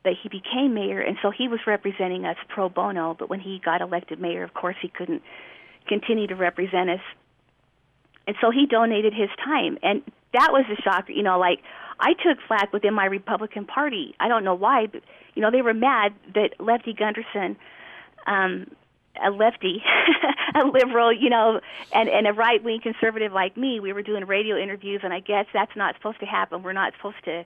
[0.06, 3.16] but he became mayor, and so he was representing us pro bono.
[3.18, 5.24] But when he got elected mayor, of course, he couldn't
[5.88, 7.00] continue to represent us,
[8.28, 11.06] and so he donated his time, and that was a shock.
[11.10, 11.60] You know, like
[12.00, 14.14] I took flack within my Republican Party.
[14.20, 15.02] I don't know why, but
[15.34, 17.58] you know they were mad that Lefty Gunderson,
[18.28, 18.68] um,
[19.26, 19.82] a lefty,
[20.56, 21.62] a liberal, you know,
[21.94, 25.20] and and a right wing conservative like me, we were doing radio interviews, and I
[25.20, 26.62] guess that's not supposed to happen.
[26.62, 27.44] We're not supposed to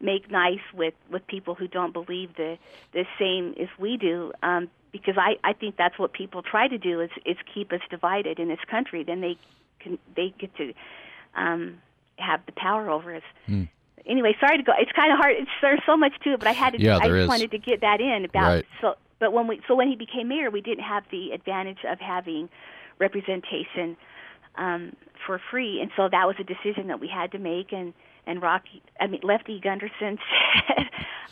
[0.00, 2.58] make nice with with people who don't believe the
[2.92, 4.32] the same as we do.
[4.42, 7.80] Um, because I I think that's what people try to do is is keep us
[7.90, 9.04] divided in this country.
[9.04, 9.36] Then they
[9.80, 10.72] can they get to
[11.34, 11.78] um,
[12.18, 13.22] have the power over us.
[13.48, 13.68] Mm
[14.08, 14.72] anyway, sorry to go.
[14.78, 15.36] It's kind of hard.
[15.38, 16.80] It's, there's so much to it, but I had to.
[16.80, 18.48] Yeah, I just wanted to get that in about.
[18.48, 18.66] Right.
[18.80, 22.00] So, but when we so when he became mayor, we didn't have the advantage of
[22.00, 22.48] having
[22.98, 23.96] representation
[24.56, 27.72] um, for free, and so that was a decision that we had to make.
[27.72, 27.92] And
[28.28, 30.18] and Rocky, I mean Lefty Gunderson
[30.68, 30.86] said,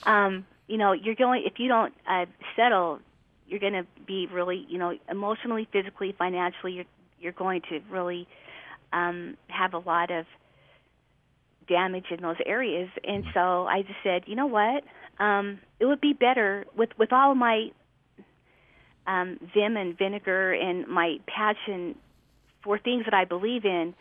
[0.05, 3.01] um, you know, you're going if you don't uh, settle,
[3.47, 6.85] you're going to be really, you know, emotionally, physically, financially, you're
[7.21, 8.27] you're going to really
[8.93, 10.27] um, have a lot of
[11.69, 12.89] damage in those areas.
[13.05, 14.85] And so I just said, you know what?
[15.19, 17.71] Um, it would be better with with all my
[19.07, 21.97] um, vim and vinegar and my passion
[22.63, 23.95] for things that I believe in.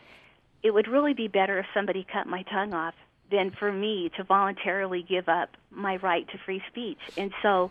[0.66, 2.94] It would really be better if somebody cut my tongue off
[3.30, 6.98] than for me to voluntarily give up my right to free speech.
[7.16, 7.70] And so,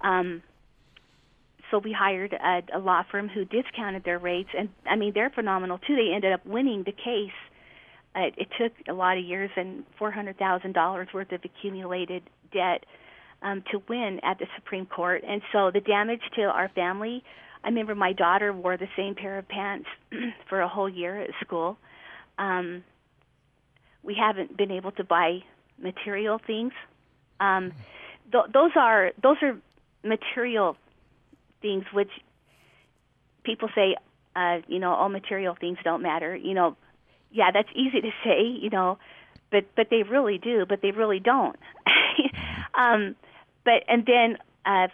[0.00, 0.42] um,
[1.70, 5.30] so we hired a, a law firm who discounted their rates, and I mean they're
[5.30, 5.96] phenomenal too.
[5.96, 7.32] They ended up winning the case
[8.16, 12.22] it, it took a lot of years and four hundred thousand dollars worth of accumulated
[12.52, 12.84] debt
[13.42, 15.22] um, to win at the Supreme Court.
[15.26, 17.22] And so the damage to our family.
[17.62, 19.86] I remember my daughter wore the same pair of pants
[20.50, 21.78] for a whole year at school.
[22.38, 22.84] Um,
[24.02, 25.40] we haven't been able to buy
[25.78, 26.72] material things.
[27.40, 27.72] Um,
[28.30, 29.58] th- those are those are
[30.02, 30.76] material
[31.62, 32.10] things which
[33.44, 33.96] people say,
[34.36, 36.36] uh, you know, all material things don't matter.
[36.36, 36.76] You know,
[37.32, 38.98] yeah, that's easy to say, you know,
[39.50, 41.56] but but they really do, but they really don't.
[42.74, 43.16] um,
[43.64, 44.88] but and then uh,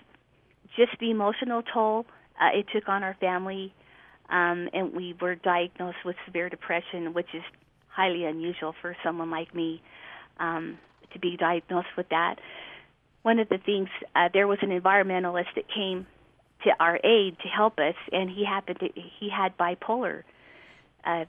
[0.76, 2.06] just the emotional toll
[2.40, 3.74] uh, it took on our family,
[4.30, 7.42] um, and we were diagnosed with severe depression, which is
[7.88, 9.82] highly unusual for someone like me
[10.38, 10.78] um,
[11.12, 12.36] to be diagnosed with that.
[13.22, 16.06] One of the things uh, there was an environmentalist that came
[16.64, 20.22] to our aid to help us, and he happened to he had bipolar
[21.04, 21.24] uh,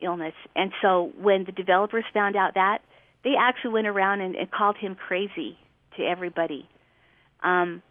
[0.00, 2.78] illness, and so when the developers found out that,
[3.24, 5.58] they actually went around and, and called him crazy
[5.96, 6.68] to everybody.
[7.42, 7.82] Um,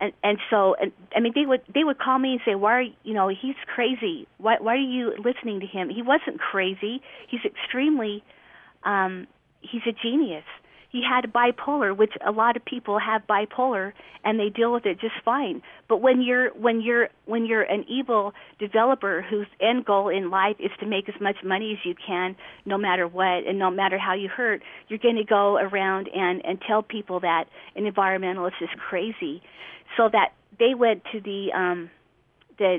[0.00, 2.72] and and so and, I mean they would they would call me and say why
[2.72, 4.26] are you know he's crazy.
[4.38, 5.88] Why why are you listening to him?
[5.88, 7.00] He wasn't crazy.
[7.28, 8.22] He's extremely
[8.84, 9.26] um
[9.60, 10.44] he's a genius.
[10.90, 13.92] He had bipolar which a lot of people have bipolar
[14.24, 15.60] and they deal with it just fine.
[15.88, 20.56] But when you're when you're when you're an evil developer whose end goal in life
[20.58, 23.98] is to make as much money as you can no matter what and no matter
[23.98, 27.44] how you hurt you're going to go around and and tell people that
[27.76, 29.42] an environmentalist is crazy
[29.96, 31.90] so that they went to the um
[32.58, 32.78] the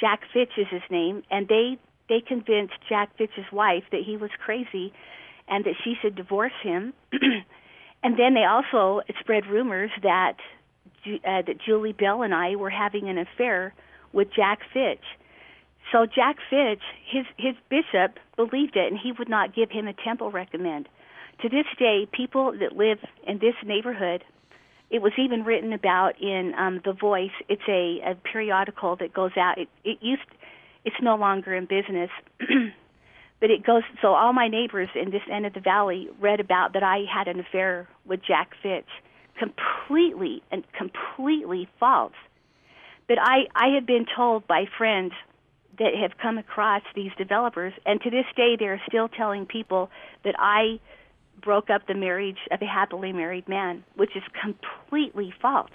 [0.00, 4.30] Jack Fitch is his name and they they convinced Jack Fitch's wife that he was
[4.44, 4.92] crazy
[5.48, 6.92] and that she should divorce him
[8.02, 10.36] and then they also spread rumors that
[11.06, 13.74] uh, that Julie Bell and I were having an affair
[14.12, 15.04] with Jack Fitch.
[15.92, 19.92] So Jack Fitch, his his bishop believed it, and he would not give him a
[19.92, 20.88] temple recommend.
[21.42, 24.24] To this day, people that live in this neighborhood
[24.90, 27.30] it was even written about in um, The Voice.
[27.48, 29.58] It's a, a periodical that goes out.
[29.58, 30.22] It, it used,
[30.84, 32.10] it's no longer in business,
[33.40, 33.82] but it goes.
[34.02, 37.28] So all my neighbors in this end of the valley read about that I had
[37.28, 38.88] an affair with Jack Fitch.
[39.36, 42.12] Completely and completely false.
[43.08, 45.12] But I I have been told by friends
[45.78, 49.90] that have come across these developers, and to this day they're still telling people
[50.22, 50.78] that I
[51.44, 55.70] broke up the marriage of a happily married man, which is completely false.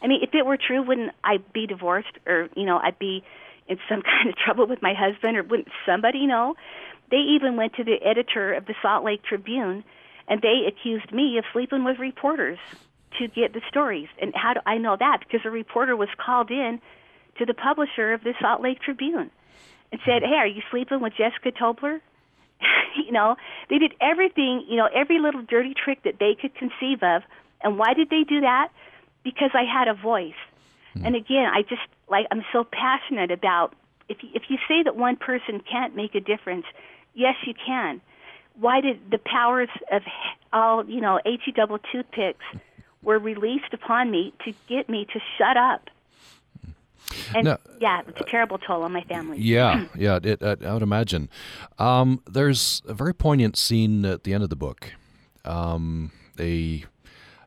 [0.00, 3.24] I mean, if it were true, wouldn't I be divorced or, you know, I'd be
[3.66, 6.54] in some kind of trouble with my husband or wouldn't somebody know?
[7.10, 9.82] They even went to the editor of the Salt Lake Tribune
[10.28, 12.58] and they accused me of sleeping with reporters
[13.18, 14.08] to get the stories.
[14.20, 15.20] And how do I know that?
[15.20, 16.80] Because a reporter was called in
[17.38, 19.30] to the publisher of the Salt Lake Tribune
[19.90, 20.28] and said, hmm.
[20.28, 22.00] "Hey, are you sleeping with Jessica Tobler?"
[22.96, 23.36] you know,
[23.70, 27.22] they did everything, you know, every little dirty trick that they could conceive of.
[27.62, 28.68] And why did they do that?
[29.24, 30.32] Because I had a voice.
[30.96, 31.06] Mm.
[31.06, 33.74] And again, I just like I'm so passionate about
[34.08, 36.64] if you, if you say that one person can't make a difference,
[37.14, 38.00] yes, you can.
[38.58, 40.02] Why did the powers of
[40.52, 42.44] all you know, he double toothpicks
[43.02, 45.88] were released upon me to get me to shut up?
[47.34, 49.38] And now, yeah, it's a terrible toll on my family.
[49.40, 51.28] Yeah, yeah, it, uh, I would imagine.
[51.78, 54.92] Um, there's a very poignant scene at the end of the book.
[55.44, 56.84] Um, a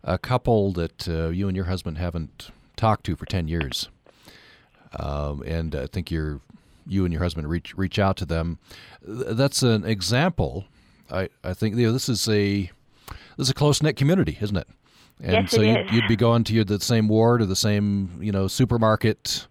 [0.04, 3.90] a couple that uh, you and your husband haven't talked to for ten years,
[4.98, 6.42] um, and I think you're
[6.88, 8.60] you and your husband reach reach out to them.
[9.04, 10.66] That's an example.
[11.12, 12.72] I I think you know this is a
[13.38, 14.68] this is a close knit community, isn't it?
[15.24, 18.18] And yes, so you'd, you'd, be going to your, the same ward or the same,
[18.20, 19.46] you know, supermarket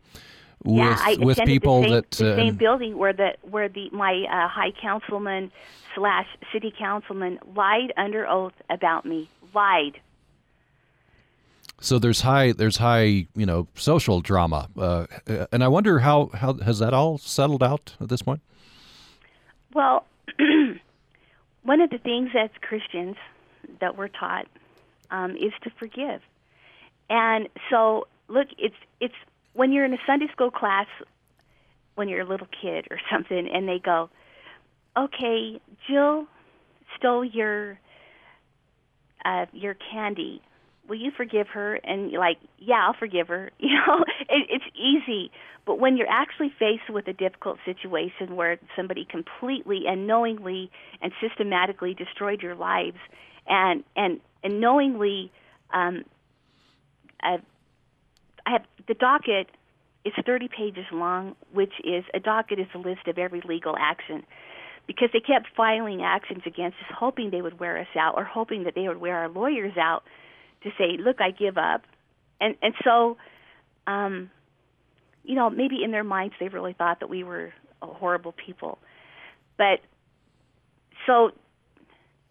[0.65, 3.69] with yeah, I with people the same, that the uh, same building where the where
[3.69, 5.51] the my uh, high councilman
[5.95, 9.29] slash city councilman lied under oath about me.
[9.55, 10.01] Lied.
[11.81, 15.07] So there's high there's high you know social drama, uh,
[15.51, 18.43] and I wonder how how has that all settled out at this point.
[19.73, 20.05] Well,
[21.63, 23.17] one of the things as Christians
[23.81, 24.47] that we're taught
[25.11, 26.21] um, is to forgive,
[27.09, 29.15] and so look, it's it's
[29.53, 30.87] when you're in a Sunday school class
[31.97, 34.09] when you're a little kid or something and they go,
[34.97, 36.27] "Okay, Jill
[36.97, 37.79] stole your
[39.25, 40.41] uh your candy.
[40.89, 44.77] Will you forgive her?" And you're like, "Yeah, I'll forgive her." You know, it, it's
[44.77, 45.31] easy.
[45.67, 50.71] But when you're actually faced with a difficult situation where somebody completely and knowingly
[51.03, 52.99] and systematically destroyed your lives
[53.47, 55.31] and and and knowingly
[55.73, 56.05] um
[57.23, 57.39] uh,
[58.47, 59.49] I have the docket
[60.05, 64.25] is 30 pages long, which is a docket is a list of every legal action.
[64.87, 68.65] Because they kept filing actions against us, hoping they would wear us out or hoping
[68.65, 70.03] that they would wear our lawyers out
[70.63, 71.83] to say, "Look, I give up,"
[72.41, 73.17] and and so,
[73.87, 74.31] um,
[75.23, 78.79] you know, maybe in their minds they really thought that we were horrible people,
[79.57, 79.81] but
[81.07, 81.31] so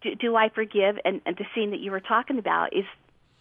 [0.02, 0.96] do, do I forgive?
[1.04, 2.84] And, and the scene that you were talking about is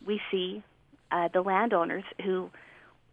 [0.06, 0.64] we see
[1.12, 2.50] uh, the landowners who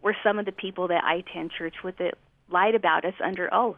[0.03, 2.15] were some of the people that I attend church with that
[2.51, 3.77] lied about us under oath.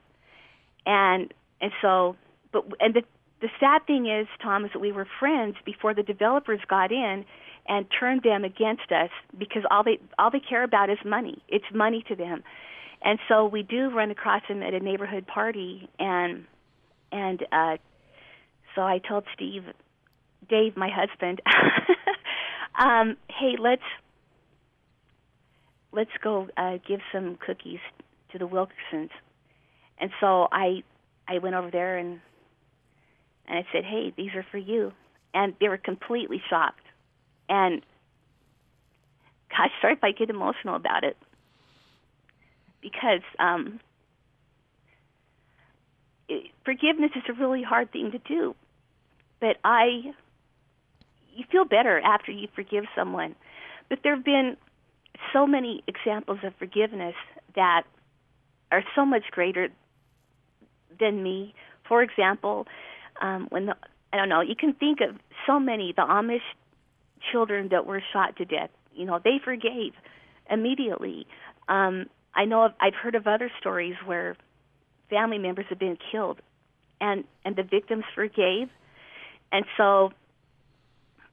[0.86, 2.16] And and so
[2.52, 3.02] but and the
[3.40, 7.24] the sad thing is, Tom, is that we were friends before the developers got in
[7.68, 11.42] and turned them against us because all they all they care about is money.
[11.48, 12.42] It's money to them.
[13.02, 16.46] And so we do run across them at a neighborhood party and
[17.12, 17.76] and uh
[18.74, 19.64] so I told Steve
[20.48, 21.40] Dave, my husband,
[22.78, 23.82] um, hey, let's
[25.92, 27.80] let's go uh, give some cookies
[28.32, 29.10] to the Wilkersons.
[29.98, 30.82] And so I
[31.26, 32.20] I went over there and
[33.46, 34.92] and I said, "Hey, these are for you."
[35.34, 36.84] And they were completely shocked.
[37.48, 37.82] And
[39.50, 41.16] gosh, sorry if I get emotional about it
[42.80, 43.80] because um,
[46.28, 48.54] it, forgiveness is a really hard thing to do.
[49.40, 50.12] But I,
[51.34, 53.34] you feel better after you forgive someone.
[53.88, 54.56] But there have been
[55.32, 57.14] so many examples of forgiveness
[57.54, 57.82] that
[58.70, 59.68] are so much greater
[61.00, 61.54] than me.
[61.86, 62.66] For example,
[63.20, 63.74] um, when the
[64.12, 65.16] I don't know, you can think of
[65.46, 66.40] so many the Amish
[67.30, 68.70] children that were shot to death.
[68.94, 69.92] You know, they forgave
[70.50, 71.26] immediately.
[71.68, 74.36] Um, I know of, I've heard of other stories where
[75.10, 76.38] family members have been killed,
[77.00, 78.68] and and the victims forgave,
[79.52, 80.12] and so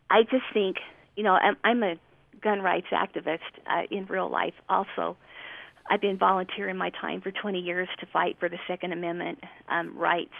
[0.09, 0.77] I just think,
[1.15, 1.95] you know, I'm, I'm a
[2.41, 4.53] gun rights activist uh, in real life.
[4.69, 5.17] Also,
[5.89, 9.97] I've been volunteering my time for 20 years to fight for the Second Amendment um,
[9.97, 10.33] rights,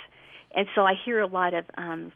[0.53, 2.11] and so I hear a lot of um,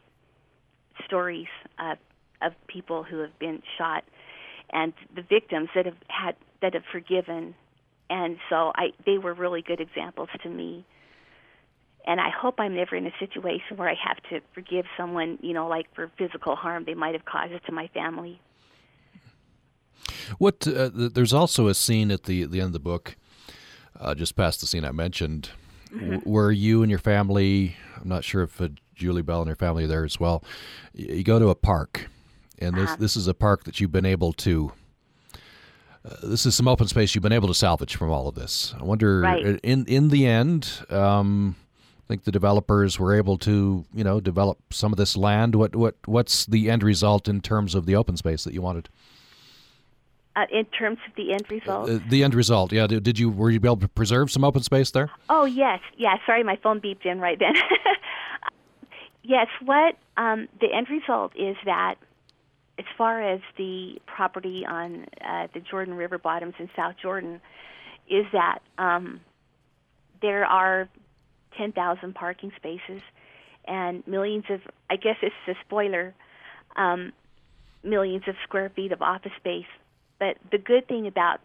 [1.06, 1.48] stories
[1.78, 1.96] uh,
[2.42, 4.04] of people who have been shot
[4.72, 7.54] and the victims that have had that have forgiven.
[8.08, 10.84] And so I they were really good examples to me
[12.06, 15.52] and I hope I'm never in a situation where I have to forgive someone, you
[15.52, 18.40] know, like for physical harm they might have caused to my family.
[20.38, 23.16] What uh, there's also a scene at the the end of the book,
[23.98, 25.50] uh, just past the scene I mentioned,
[25.88, 26.10] mm-hmm.
[26.10, 27.76] w- where you and your family.
[28.00, 30.42] I'm not sure if uh, Julie Bell and her family are there as well.
[30.94, 32.08] You go to a park,
[32.58, 32.96] and this uh-huh.
[32.98, 34.72] this is a park that you've been able to.
[36.02, 38.74] Uh, this is some open space you've been able to salvage from all of this.
[38.80, 39.46] I wonder, right.
[39.46, 41.56] Uh, in in the end, um,
[42.10, 45.54] think the developers were able to, you know, develop some of this land.
[45.54, 48.88] What what what's the end result in terms of the open space that you wanted?
[50.36, 52.86] Uh, in terms of the end result, uh, the end result, yeah.
[52.86, 55.10] Did, did, you were you able to preserve some open space there?
[55.28, 56.16] Oh yes, yeah.
[56.26, 57.54] Sorry, my phone beeped in right then.
[59.22, 61.94] yes, what um, the end result is that
[62.78, 67.40] as far as the property on uh, the Jordan River bottoms in South Jordan,
[68.08, 69.20] is that um,
[70.22, 70.88] there are
[71.56, 73.02] 10,000 parking spaces
[73.66, 76.14] and millions of, I guess it's a spoiler,
[76.76, 77.12] um,
[77.82, 79.66] millions of square feet of office space.
[80.18, 81.40] But the good thing about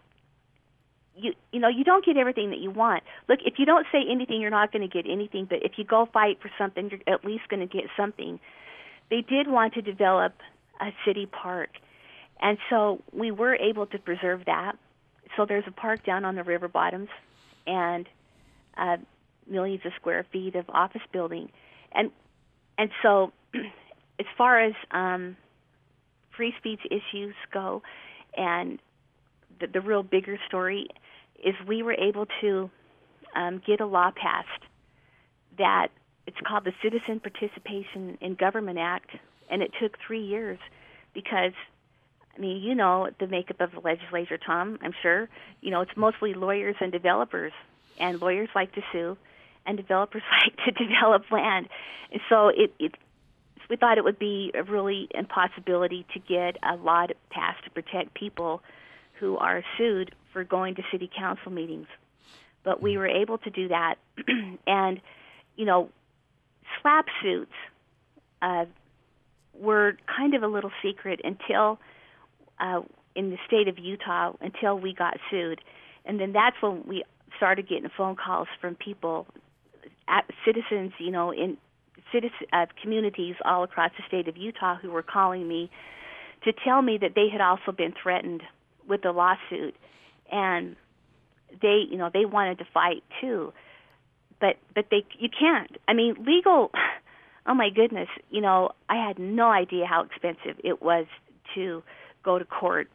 [1.16, 3.02] you you know you don't get everything that you want.
[3.28, 5.46] Look, if you don't say anything, you're not going to get anything.
[5.46, 8.38] But if you go fight for something, you're at least going to get something.
[9.08, 10.34] They did want to develop
[10.80, 11.70] a city park,
[12.40, 14.76] and so we were able to preserve that.
[15.36, 17.08] So there's a park down on the river bottoms,
[17.66, 18.06] and
[18.76, 18.98] uh,
[19.48, 21.50] millions of square feet of office building,
[21.92, 22.10] and
[22.78, 25.36] and so as far as um,
[26.36, 27.82] free speech issues go,
[28.36, 28.78] and
[29.60, 30.88] the, the real bigger story
[31.42, 32.70] is we were able to
[33.34, 34.62] um, get a law passed
[35.58, 35.88] that
[36.26, 39.10] it's called the Citizen Participation in Government Act,
[39.50, 40.58] and it took three years
[41.14, 41.52] because
[42.36, 44.78] I mean, you know the makeup of the legislature, Tom.
[44.82, 45.28] I'm sure
[45.60, 47.52] you know it's mostly lawyers and developers,
[47.98, 49.16] and lawyers like to sue,
[49.66, 51.68] and developers like to develop land,
[52.12, 52.94] and so it, it
[53.68, 58.14] we thought it would be a really impossibility to get a law passed to protect
[58.14, 58.62] people
[59.18, 61.88] who are sued for going to city council meetings.
[62.62, 63.96] But we were able to do that,
[64.66, 65.00] and
[65.56, 65.90] you know,
[66.82, 67.52] SLAPP suits
[68.42, 68.66] uh,
[69.54, 71.78] were kind of a little secret until
[72.60, 72.82] uh,
[73.14, 75.60] in the state of Utah until we got sued,
[76.04, 77.04] and then that's when we
[77.36, 79.26] started getting phone calls from people,
[80.44, 81.56] citizens, you know, in
[82.12, 85.70] citizen uh, communities all across the state of Utah who were calling me
[86.44, 88.42] to tell me that they had also been threatened
[88.88, 89.74] with a lawsuit,
[90.30, 90.76] and
[91.60, 93.52] they, you know, they wanted to fight too,
[94.40, 95.76] but but they you can't.
[95.88, 96.70] I mean, legal.
[97.48, 101.06] Oh my goodness, you know, I had no idea how expensive it was
[101.54, 101.84] to
[102.24, 102.90] go to court,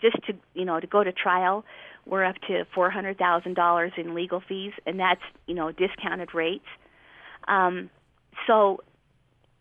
[0.00, 1.62] just to you know to go to trial.
[2.06, 6.34] We're up to four hundred thousand dollars in legal fees, and that's you know discounted
[6.34, 6.66] rates.
[7.48, 7.90] Um,
[8.46, 8.80] so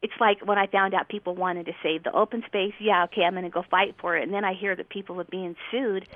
[0.01, 3.21] it's like when I found out people wanted to save the open space, yeah, okay,
[3.21, 4.23] I'm going to go fight for it.
[4.23, 6.07] And then I hear that people are being sued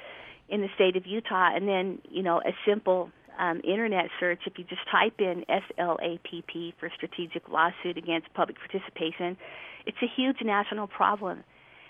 [0.49, 4.57] in the state of Utah, and then you know a simple um, internet search, if
[4.57, 9.37] you just type in SLAPP for strategic lawsuit against public participation,
[9.85, 11.43] it's a huge national problem.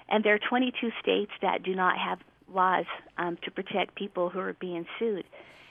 [0.09, 2.19] and there are 22 states that do not have
[2.56, 2.86] laws
[3.18, 5.26] um, to protect people who are being sued.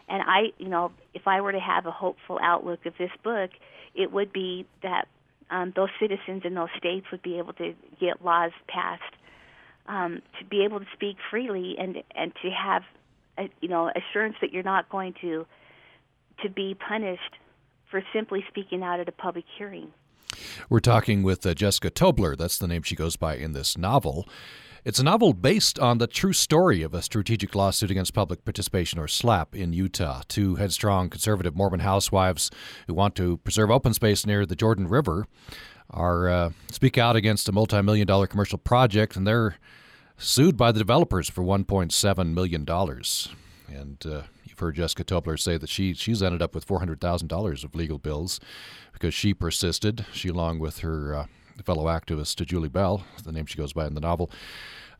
[0.08, 3.50] And I, you know, if I were to have a hopeful outlook of this book,
[3.94, 5.08] it would be that
[5.50, 9.02] um, those citizens in those states would be able to get laws passed
[9.86, 12.82] um, to be able to speak freely and and to have,
[13.38, 15.46] a, you know, assurance that you're not going to
[16.42, 17.38] to be punished
[17.90, 19.88] for simply speaking out at a public hearing.
[20.68, 22.36] We're talking with uh, Jessica Tobler.
[22.36, 24.28] That's the name she goes by in this novel.
[24.84, 28.98] It's a novel based on the true story of a strategic lawsuit against public participation,
[28.98, 30.20] or SLAPP, in Utah.
[30.28, 32.50] Two headstrong conservative Mormon housewives
[32.86, 35.26] who want to preserve open space near the Jordan River
[35.88, 39.56] are uh, speak out against a multi-million dollar commercial project, and they're
[40.18, 43.30] sued by the developers for 1.7 million dollars.
[43.66, 47.74] And uh, you've heard Jessica Tobler say that she she's ended up with $400,000 of
[47.74, 48.38] legal bills
[48.92, 50.04] because she persisted.
[50.12, 51.26] She, along with her uh,
[51.62, 54.30] fellow activist to Julie Bell, the name she goes by in the novel.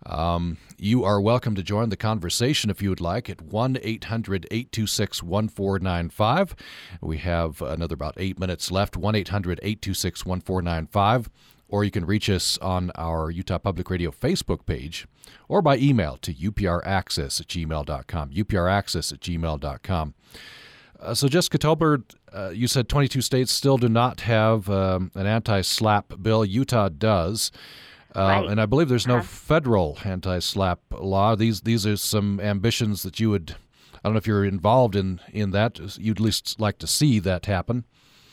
[0.07, 4.47] Um, you are welcome to join the conversation if you would like at 1 800
[4.51, 6.55] 826 1495.
[7.01, 11.31] We have another about eight minutes left 1 800 826 1495.
[11.69, 15.09] Or you can reach us on our Utah Public Radio Facebook page
[15.49, 18.31] or by email to upraccess at gmail.com.
[18.31, 20.15] upraccess at gmail.com.
[21.05, 22.03] Uh, so, Jessica Tobler,
[22.33, 26.45] uh, you said 22 states still do not have um, an anti SLAPP bill.
[26.45, 27.53] Utah does.
[28.17, 28.49] Uh, right.
[28.49, 29.23] And I believe there's no Uh-huh.
[29.25, 31.35] federal anti SLAPP law.
[31.35, 33.57] These these are some ambitions that you would,
[33.97, 35.79] I don't know if you're involved in, in that.
[35.99, 37.85] You'd at least like to see that happen.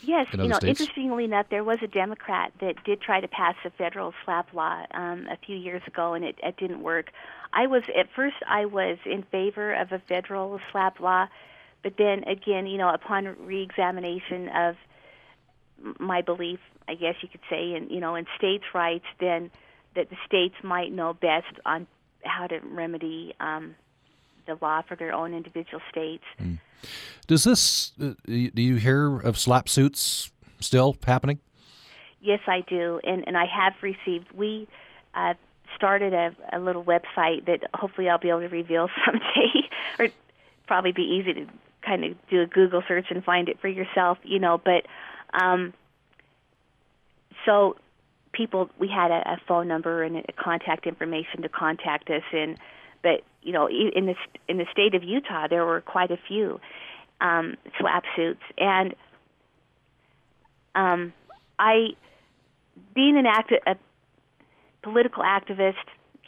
[0.03, 0.79] Yes, you know, states?
[0.81, 4.83] interestingly enough, there was a Democrat that did try to pass a federal SLAPP law
[4.95, 7.11] um, a few years ago, and it, it didn't work.
[7.53, 11.27] I was at first I was in favor of a federal SLAPP law,
[11.83, 14.75] but then again, you know, upon reexamination of
[15.99, 19.51] my belief, I guess you could say, in you know, in states' rights, then
[19.95, 21.87] that the states might know best on
[22.23, 23.75] how to remedy um,
[24.45, 26.23] the law for their own individual states.
[27.27, 31.39] Does this, uh, do you hear of SLAPP suits still happening?
[32.21, 34.31] Yes, I do, and and I have received.
[34.33, 34.67] We
[35.15, 35.33] uh,
[35.75, 40.09] started a, a little website that hopefully I'll be able to reveal someday, or
[40.67, 41.47] probably be easy to
[41.85, 44.61] kind of do a Google search and find it for yourself, you know.
[44.63, 44.85] But
[45.39, 45.73] um,
[47.45, 47.75] so
[48.33, 52.57] people, we had a, a phone number and a contact information to contact us, and
[53.03, 54.15] but you know, in the
[54.47, 56.59] in the state of Utah, there were quite a few
[57.19, 58.93] um, SLAPP suits, and
[60.75, 61.13] um,
[61.57, 61.89] I
[62.93, 63.75] being an act a
[64.83, 65.75] political activist,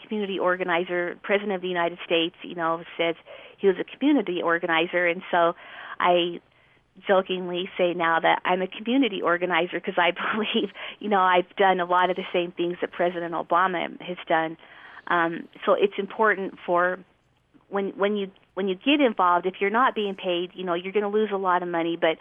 [0.04, 3.16] community organizer, president of the United States, you know, says
[3.64, 5.54] he was a community organizer, and so
[5.98, 6.42] I
[7.08, 11.80] jokingly say now that I'm a community organizer because I believe, you know, I've done
[11.80, 14.58] a lot of the same things that President Obama has done.
[15.08, 17.00] Um, so it's important for
[17.70, 20.92] when when you when you get involved, if you're not being paid, you know, you're
[20.92, 21.98] going to lose a lot of money.
[22.00, 22.18] But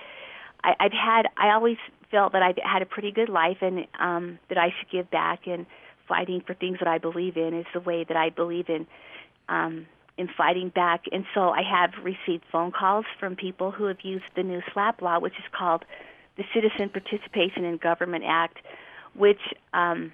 [0.62, 1.76] I, I've had I always
[2.12, 5.49] felt that I've had a pretty good life and um, that I should give back
[5.49, 5.66] and
[6.07, 8.86] fighting for things that I believe in is the way that I believe in
[9.49, 9.86] um,
[10.23, 11.03] in fighting back.
[11.11, 15.03] And so I have received phone calls from people who have used the new SLAPP
[15.03, 15.85] law, which is called
[16.37, 18.59] the Citizen Participation in Government Act,
[19.14, 19.41] which
[19.75, 20.12] um,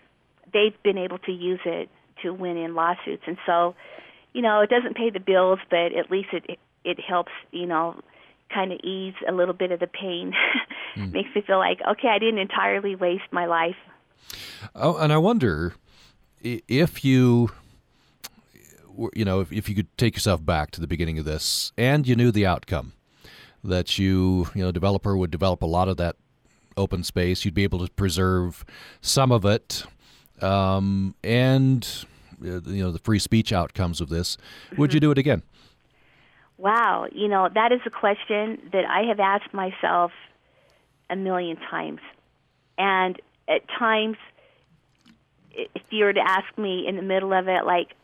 [0.53, 1.89] they've been able to use it
[2.23, 3.23] to win in lawsuits.
[3.27, 3.75] And so,
[4.33, 8.01] you know, it doesn't pay the bills, but at least it it helps, you know,
[8.53, 10.33] kind of ease a little bit of the pain.
[10.97, 13.77] Makes me feel like, okay, I didn't entirely waste my life.
[14.75, 15.75] Oh, and I wonder
[16.41, 17.51] if you,
[19.15, 22.07] you know, if, if you could take yourself back to the beginning of this and
[22.07, 22.93] you knew the outcome,
[23.63, 26.17] that you, you know, developer would develop a lot of that
[26.77, 28.65] open space, you'd be able to preserve
[29.01, 29.85] some of it,
[30.41, 32.07] um, and
[32.43, 34.39] uh, you know the free speech outcomes of this.
[34.77, 35.43] Would you do it again?
[36.57, 40.11] Wow, you know, that is a question that I have asked myself
[41.09, 42.01] a million times.
[42.77, 44.17] And at times,
[45.53, 47.95] if you were to ask me in the middle of it, like,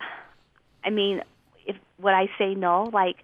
[0.84, 1.22] I mean,
[1.66, 2.90] if would I say no?
[2.92, 3.16] Like,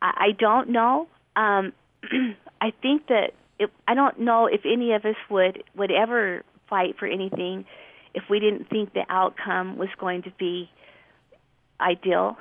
[0.00, 1.08] I, I don't know.
[1.34, 1.72] Um,
[2.60, 6.96] I think that if, I don't know if any of us would would ever fight
[6.98, 7.64] for anything
[8.14, 10.70] if we didn't think the outcome was going to be
[11.80, 12.36] ideal.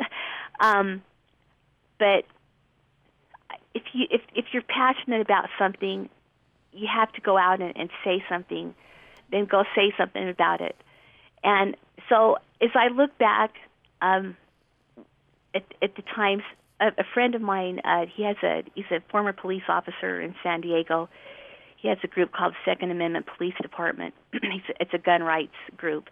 [0.60, 1.02] um,
[1.98, 2.24] but
[3.74, 6.08] if you if if you're passionate about something,
[6.72, 8.74] you have to go out and, and say something.
[9.30, 10.76] Then go say something about it.
[11.44, 11.76] And
[12.08, 13.54] so as I look back
[14.00, 14.36] um,
[15.54, 16.42] at, at the times,
[16.80, 20.34] a, a friend of mine, uh, he has a he's a former police officer in
[20.42, 21.08] San Diego.
[21.76, 24.14] He has a group called Second Amendment Police Department.
[24.80, 26.08] It's a gun rights group,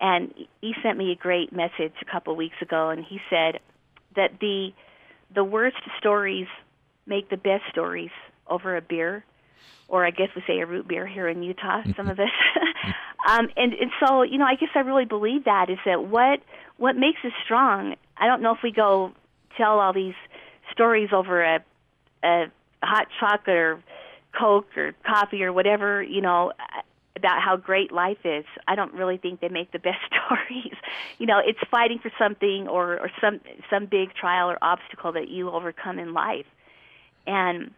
[0.00, 3.60] and he sent me a great message a couple of weeks ago, and he said
[4.14, 4.70] that the
[5.34, 6.46] the worst stories
[7.06, 8.10] make the best stories
[8.48, 9.24] over a beer,
[9.88, 11.82] or I guess we say a root beer here in Utah.
[11.96, 12.30] Some of us,
[13.26, 16.40] um, and and so you know, I guess I really believe that is that what
[16.76, 17.96] what makes us strong.
[18.16, 19.12] I don't know if we go
[19.56, 20.14] tell all these
[20.72, 21.64] stories over a
[22.22, 22.46] a
[22.82, 23.82] hot chocolate or
[24.38, 26.52] Coke or coffee or whatever, you know,
[27.16, 28.44] about how great life is.
[28.68, 30.74] I don't really think they make the best stories.
[31.18, 35.28] you know, it's fighting for something or or some some big trial or obstacle that
[35.28, 36.46] you overcome in life.
[37.26, 37.72] And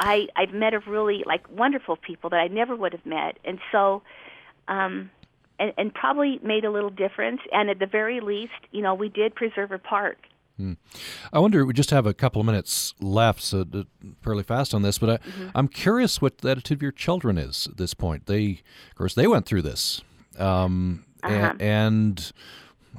[0.00, 3.38] I I've met a really like wonderful people that I never would have met.
[3.44, 4.02] And so
[4.68, 5.10] um
[5.58, 7.40] and, and probably made a little difference.
[7.52, 10.18] And at the very least, you know, we did preserve a park
[10.58, 10.72] Hmm.
[11.32, 11.64] I wonder.
[11.64, 13.64] We just have a couple of minutes left, so
[14.22, 14.98] fairly fast on this.
[14.98, 15.48] But I, mm-hmm.
[15.54, 18.26] I'm curious what the attitude of your children is at this point.
[18.26, 20.02] They, of course, they went through this,
[20.36, 21.32] um, uh-huh.
[21.32, 22.32] and, and,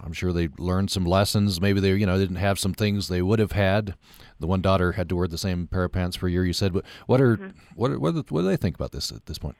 [0.03, 1.59] I'm sure they learned some lessons.
[1.59, 3.95] Maybe they, you know, didn't have some things they would have had.
[4.39, 6.45] The one daughter had to wear the same pair of pants for a year.
[6.45, 7.57] You said, but what are mm-hmm.
[7.75, 9.57] what are, what, are, what do they think about this at this point?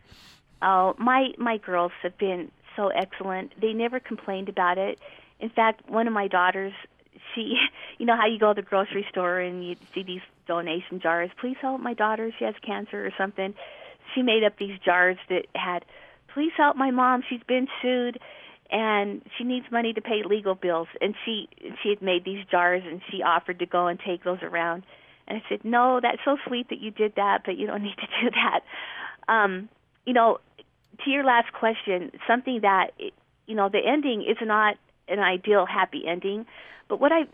[0.61, 3.53] Oh, my my girls have been so excellent.
[3.59, 4.99] They never complained about it.
[5.39, 6.73] In fact, one of my daughters
[7.35, 7.55] she,
[7.97, 11.29] you know how you go to the grocery store and you see these donation jars.
[11.39, 13.53] Please help my daughter; she has cancer or something.
[14.15, 15.85] She made up these jars that had,
[16.33, 18.19] "Please help my mom; she's been sued."
[18.71, 21.47] And she needs money to pay legal bills and she
[21.81, 24.83] she had made these jars and she offered to go and take those around
[25.27, 27.97] and i said no that's so sweet that you did that but you don't need
[27.97, 28.61] to do that
[29.31, 29.69] um
[30.05, 30.39] you know
[31.03, 32.91] to your last question something that
[33.47, 34.75] you know the ending is not
[35.07, 36.45] an ideal happy ending
[36.87, 37.25] but what I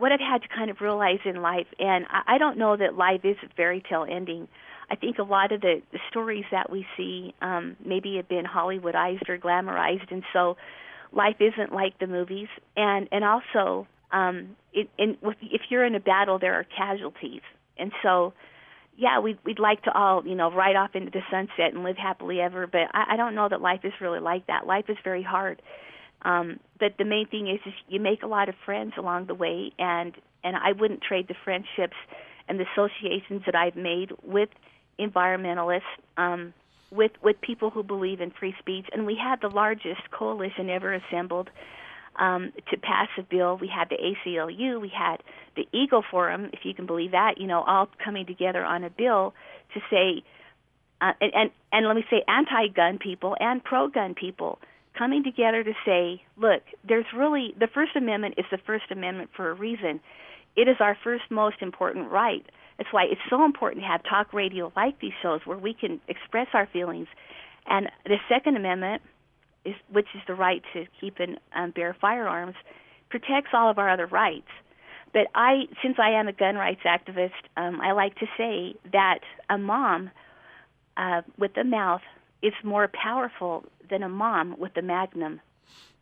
[0.00, 2.96] what I've had to kind of realize in life, and I, I don't know that
[2.96, 4.48] life is a fairy tale ending.
[4.90, 8.44] I think a lot of the, the stories that we see um, maybe have been
[8.44, 10.56] Hollywoodized or glamorized, and so
[11.12, 12.48] life isn't like the movies.
[12.76, 17.42] And and also, um, it, in, if you're in a battle, there are casualties,
[17.78, 18.32] and so
[18.96, 21.96] yeah, we'd we'd like to all you know ride off into the sunset and live
[21.96, 24.66] happily ever, but I, I don't know that life is really like that.
[24.66, 25.62] Life is very hard,
[26.22, 29.34] um, but the main thing is, is you make a lot of friends along the
[29.34, 31.96] way, and and I wouldn't trade the friendships
[32.48, 34.48] and the associations that I've made with
[35.00, 35.82] environmentalists,
[36.16, 36.52] um,
[36.90, 38.86] with with people who believe in free speech.
[38.92, 41.48] And we had the largest coalition ever assembled
[42.16, 43.56] um, to pass a bill.
[43.56, 45.18] We had the ACLU, we had
[45.56, 48.90] the Eagle Forum, if you can believe that, you know, all coming together on a
[48.90, 49.34] bill
[49.74, 50.22] to say,
[51.00, 54.58] uh, and, and and let me say, anti-gun people and pro-gun people
[54.98, 59.50] coming together to say, look, there's really the First Amendment is the First Amendment for
[59.50, 60.00] a reason.
[60.56, 62.44] It is our first most important right.
[62.80, 66.00] That's why it's so important to have talk radio like these shows where we can
[66.08, 67.08] express our feelings.
[67.66, 69.02] And the Second Amendment,
[69.66, 72.54] is, which is the right to keep and um, bear firearms,
[73.10, 74.48] protects all of our other rights.
[75.12, 79.18] But I, since I am a gun rights activist, um, I like to say that
[79.50, 80.10] a mom
[80.96, 82.00] uh, with a mouth
[82.42, 85.40] is more powerful than a mom with a magnum.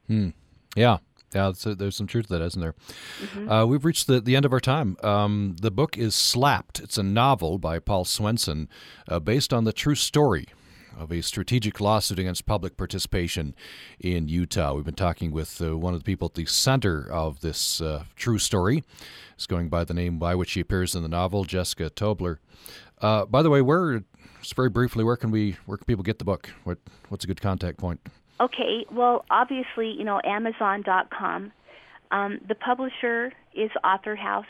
[0.06, 0.28] Hmm.
[0.76, 0.98] Yeah.
[1.34, 2.74] Yeah, a, there's some truth to that, isn't there?
[3.20, 3.50] Mm-hmm.
[3.50, 4.96] Uh, we've reached the, the end of our time.
[5.02, 6.80] Um, the book is Slapped.
[6.80, 8.68] It's a novel by Paul Swenson
[9.08, 10.46] uh, based on the true story
[10.98, 13.54] of a strategic lawsuit against public participation
[14.00, 14.74] in Utah.
[14.74, 18.04] We've been talking with uh, one of the people at the center of this uh,
[18.16, 18.82] true story.
[19.34, 22.38] It's going by the name by which she appears in the novel, Jessica Tobler.
[23.00, 24.02] Uh, by the way, where
[24.40, 26.50] just very briefly, where can we where can people get the book?
[26.64, 28.00] What what's a good contact point?
[28.40, 31.52] Okay, well, obviously, you know, Amazon.com.
[32.10, 34.44] Um, the publisher is AuthorHouse,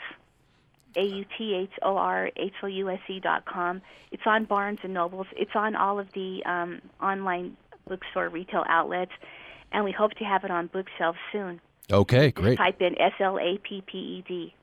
[0.95, 3.81] A U T H O R H O U S E dot com.
[4.11, 5.27] It's on Barnes and Nobles.
[5.35, 9.11] It's on all of the um, online bookstore retail outlets,
[9.71, 11.59] and we hope to have it on bookshelves soon.
[11.91, 12.57] Okay, great.
[12.57, 14.53] Just type in S L A P P E D.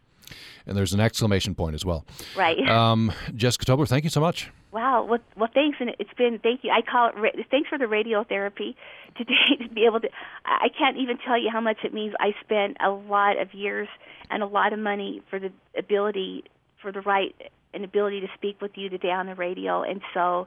[0.66, 2.04] And there's an exclamation point as well.
[2.36, 2.56] Right.
[2.76, 4.50] Um, Jessica Tobler, thank you so much.
[4.70, 5.04] Wow.
[5.04, 6.70] Well, well, thanks, and it's been thank you.
[6.70, 8.74] I call it thanks for the radiotherapy
[9.16, 10.08] today to be able to.
[10.44, 12.14] I can't even tell you how much it means.
[12.20, 13.88] I spent a lot of years
[14.30, 16.44] and a lot of money for the ability,
[16.82, 17.34] for the right
[17.72, 20.46] and ability to speak with you today on the radio, and so.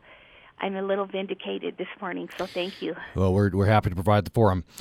[0.62, 2.94] I'm a little vindicated this morning, so thank you.
[3.16, 4.66] Well, we're, we're happy to provide the forum.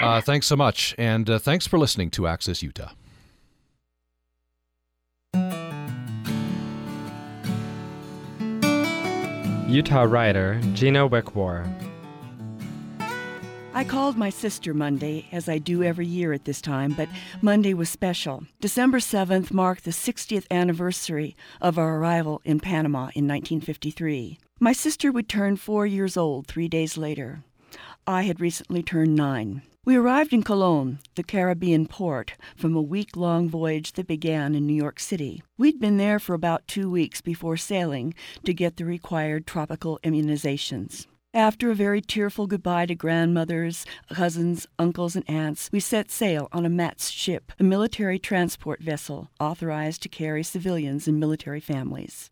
[0.00, 2.90] Uh, thanks so much, and uh, thanks for listening to Access Utah.
[9.74, 11.68] Utah writer Gina Wickwar.
[13.74, 17.08] I called my sister Monday, as I do every year at this time, but
[17.42, 18.44] Monday was special.
[18.60, 24.38] December 7th marked the 60th anniversary of our arrival in Panama in 1953.
[24.60, 27.42] My sister would turn four years old three days later.
[28.06, 29.62] I had recently turned nine.
[29.86, 34.66] We arrived in Colon, the Caribbean port, from a week long voyage that began in
[34.66, 35.42] New York City.
[35.58, 38.14] We'd been there for about two weeks before sailing
[38.44, 41.06] to get the required tropical immunizations.
[41.34, 46.64] After a very tearful goodbye to grandmothers, cousins, uncles, and aunts, we set sail on
[46.64, 52.30] a MATS ship, a military transport vessel authorized to carry civilians and military families.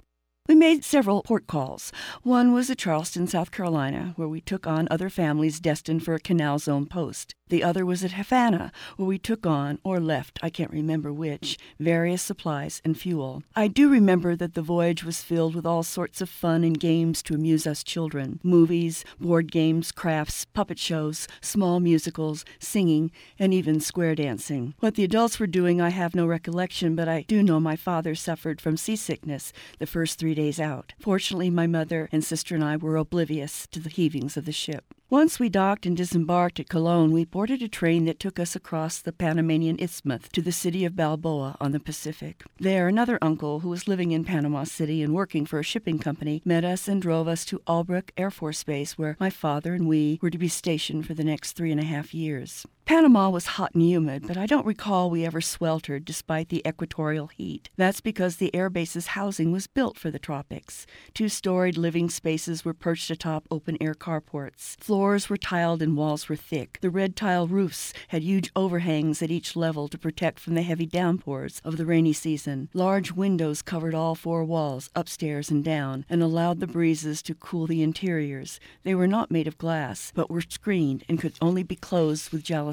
[0.48, 1.92] We made several port calls.
[2.24, 6.20] One was at Charleston, South Carolina, where we took on other families destined for a
[6.20, 7.36] Canal Zone post.
[7.52, 11.58] The other was at Havana, where we took on, or left, I can't remember which,
[11.78, 13.42] various supplies and fuel.
[13.54, 17.22] I do remember that the voyage was filled with all sorts of fun and games
[17.24, 23.80] to amuse us children movies, board games, crafts, puppet shows, small musicals, singing, and even
[23.80, 24.72] square dancing.
[24.80, 28.14] What the adults were doing, I have no recollection, but I do know my father
[28.14, 30.94] suffered from seasickness the first three days out.
[30.98, 34.94] Fortunately, my mother and sister and I were oblivious to the heavings of the ship.
[35.12, 38.98] Once we docked and disembarked at Colon, we boarded a train that took us across
[38.98, 42.42] the Panamanian Isthmus to the city of Balboa on the Pacific.
[42.58, 46.40] There, another uncle who was living in Panama City and working for a shipping company
[46.46, 50.18] met us and drove us to Albrook Air Force Base, where my father and we
[50.22, 52.64] were to be stationed for the next three and a half years.
[52.84, 57.28] Panama was hot and humid, but I don't recall we ever sweltered despite the equatorial
[57.28, 57.70] heat.
[57.76, 60.84] That's because the airbase's housing was built for the tropics.
[61.14, 64.76] Two storied living spaces were perched atop open air carports.
[64.80, 66.78] Floors were tiled and walls were thick.
[66.80, 70.86] The red tile roofs had huge overhangs at each level to protect from the heavy
[70.86, 72.68] downpours of the rainy season.
[72.74, 77.68] Large windows covered all four walls, upstairs and down, and allowed the breezes to cool
[77.68, 78.58] the interiors.
[78.82, 82.42] They were not made of glass, but were screened and could only be closed with
[82.42, 82.71] jalousies.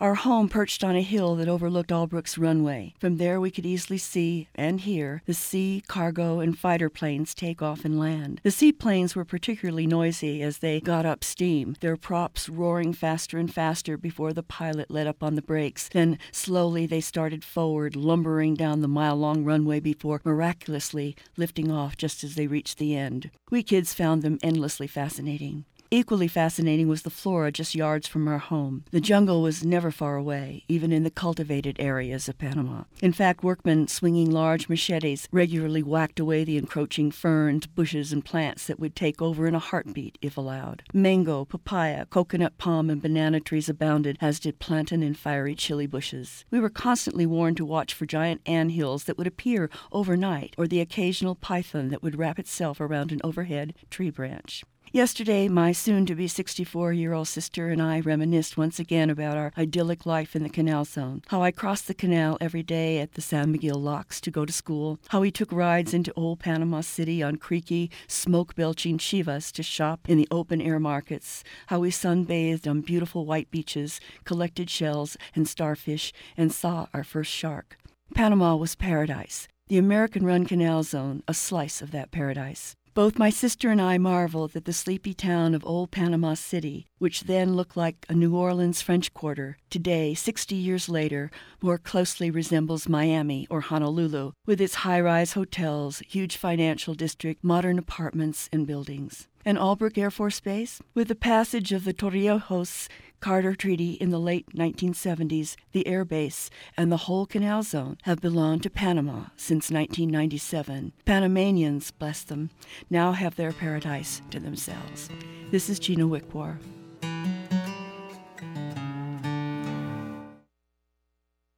[0.00, 2.94] Our home perched on a hill that overlooked Albrook's runway.
[2.98, 7.62] From there, we could easily see and hear the sea, cargo, and fighter planes take
[7.62, 8.40] off and land.
[8.42, 13.52] The seaplanes were particularly noisy as they got up steam, their props roaring faster and
[13.52, 15.88] faster before the pilot let up on the brakes.
[15.88, 21.96] Then slowly they started forward, lumbering down the mile long runway before miraculously lifting off
[21.96, 23.30] just as they reached the end.
[23.50, 25.64] We kids found them endlessly fascinating.
[25.90, 28.84] Equally fascinating was the flora just yards from our home.
[28.90, 32.84] The jungle was never far away, even in the cultivated areas of Panama.
[33.00, 38.66] In fact, workmen swinging large machetes regularly whacked away the encroaching ferns, bushes, and plants
[38.66, 40.82] that would take over in a heartbeat if allowed.
[40.92, 46.44] Mango, papaya, coconut palm, and banana trees abounded, as did plantain and fiery chili bushes.
[46.50, 50.66] We were constantly warned to watch for giant ant hills that would appear overnight, or
[50.66, 54.64] the occasional python that would wrap itself around an overhead tree branch.
[54.96, 59.36] Yesterday, my soon to be 64 year old sister and I reminisced once again about
[59.36, 61.20] our idyllic life in the canal zone.
[61.26, 64.52] How I crossed the canal every day at the San Miguel locks to go to
[64.54, 64.98] school.
[65.08, 70.08] How we took rides into old Panama City on creaky, smoke belching chivas to shop
[70.08, 71.44] in the open air markets.
[71.66, 77.30] How we sunbathed on beautiful white beaches, collected shells and starfish, and saw our first
[77.30, 77.76] shark.
[78.14, 79.46] Panama was paradise.
[79.68, 82.76] The American run canal zone, a slice of that paradise.
[82.96, 87.24] Both my sister and I marveled that the sleepy town of Old Panama City, which
[87.24, 91.30] then looked like a New Orleans French quarter, today, 60 years later,
[91.60, 97.78] more closely resembles Miami or Honolulu, with its high rise hotels, huge financial district, modern
[97.78, 99.28] apartments, and buildings.
[99.44, 102.88] And Albrook Air Force Base, with the passage of the Torrijos
[103.20, 108.20] Carter Treaty in the late 1970s, the air base and the whole canal zone have
[108.20, 110.92] belonged to Panama since 1997.
[111.04, 112.50] Panamanians, bless them,
[112.90, 115.08] now have their paradise to themselves.
[115.50, 116.58] This is Gina Wickwar.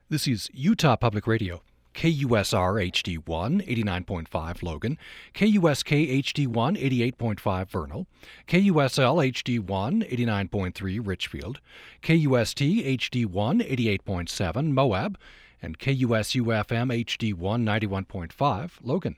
[0.09, 1.63] This is Utah Public Radio.
[1.99, 4.97] KUSR HD1 89.5 Logan,
[5.35, 8.07] KUSK HD1 88.5 Vernal,
[8.47, 11.61] KUSL HD1 89.3 Richfield,
[12.03, 12.61] KUST
[13.01, 15.19] HD1 88.7 Moab,
[15.61, 17.35] and KUSU FM HD1
[17.65, 19.17] 91.5 Logan.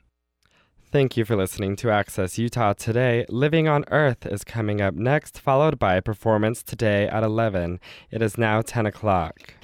[0.91, 3.27] Thank you for listening to Access Utah today.
[3.29, 7.79] Living on Earth is coming up next, followed by Performance Today at 11.
[8.11, 9.55] It is now 10 o'clock.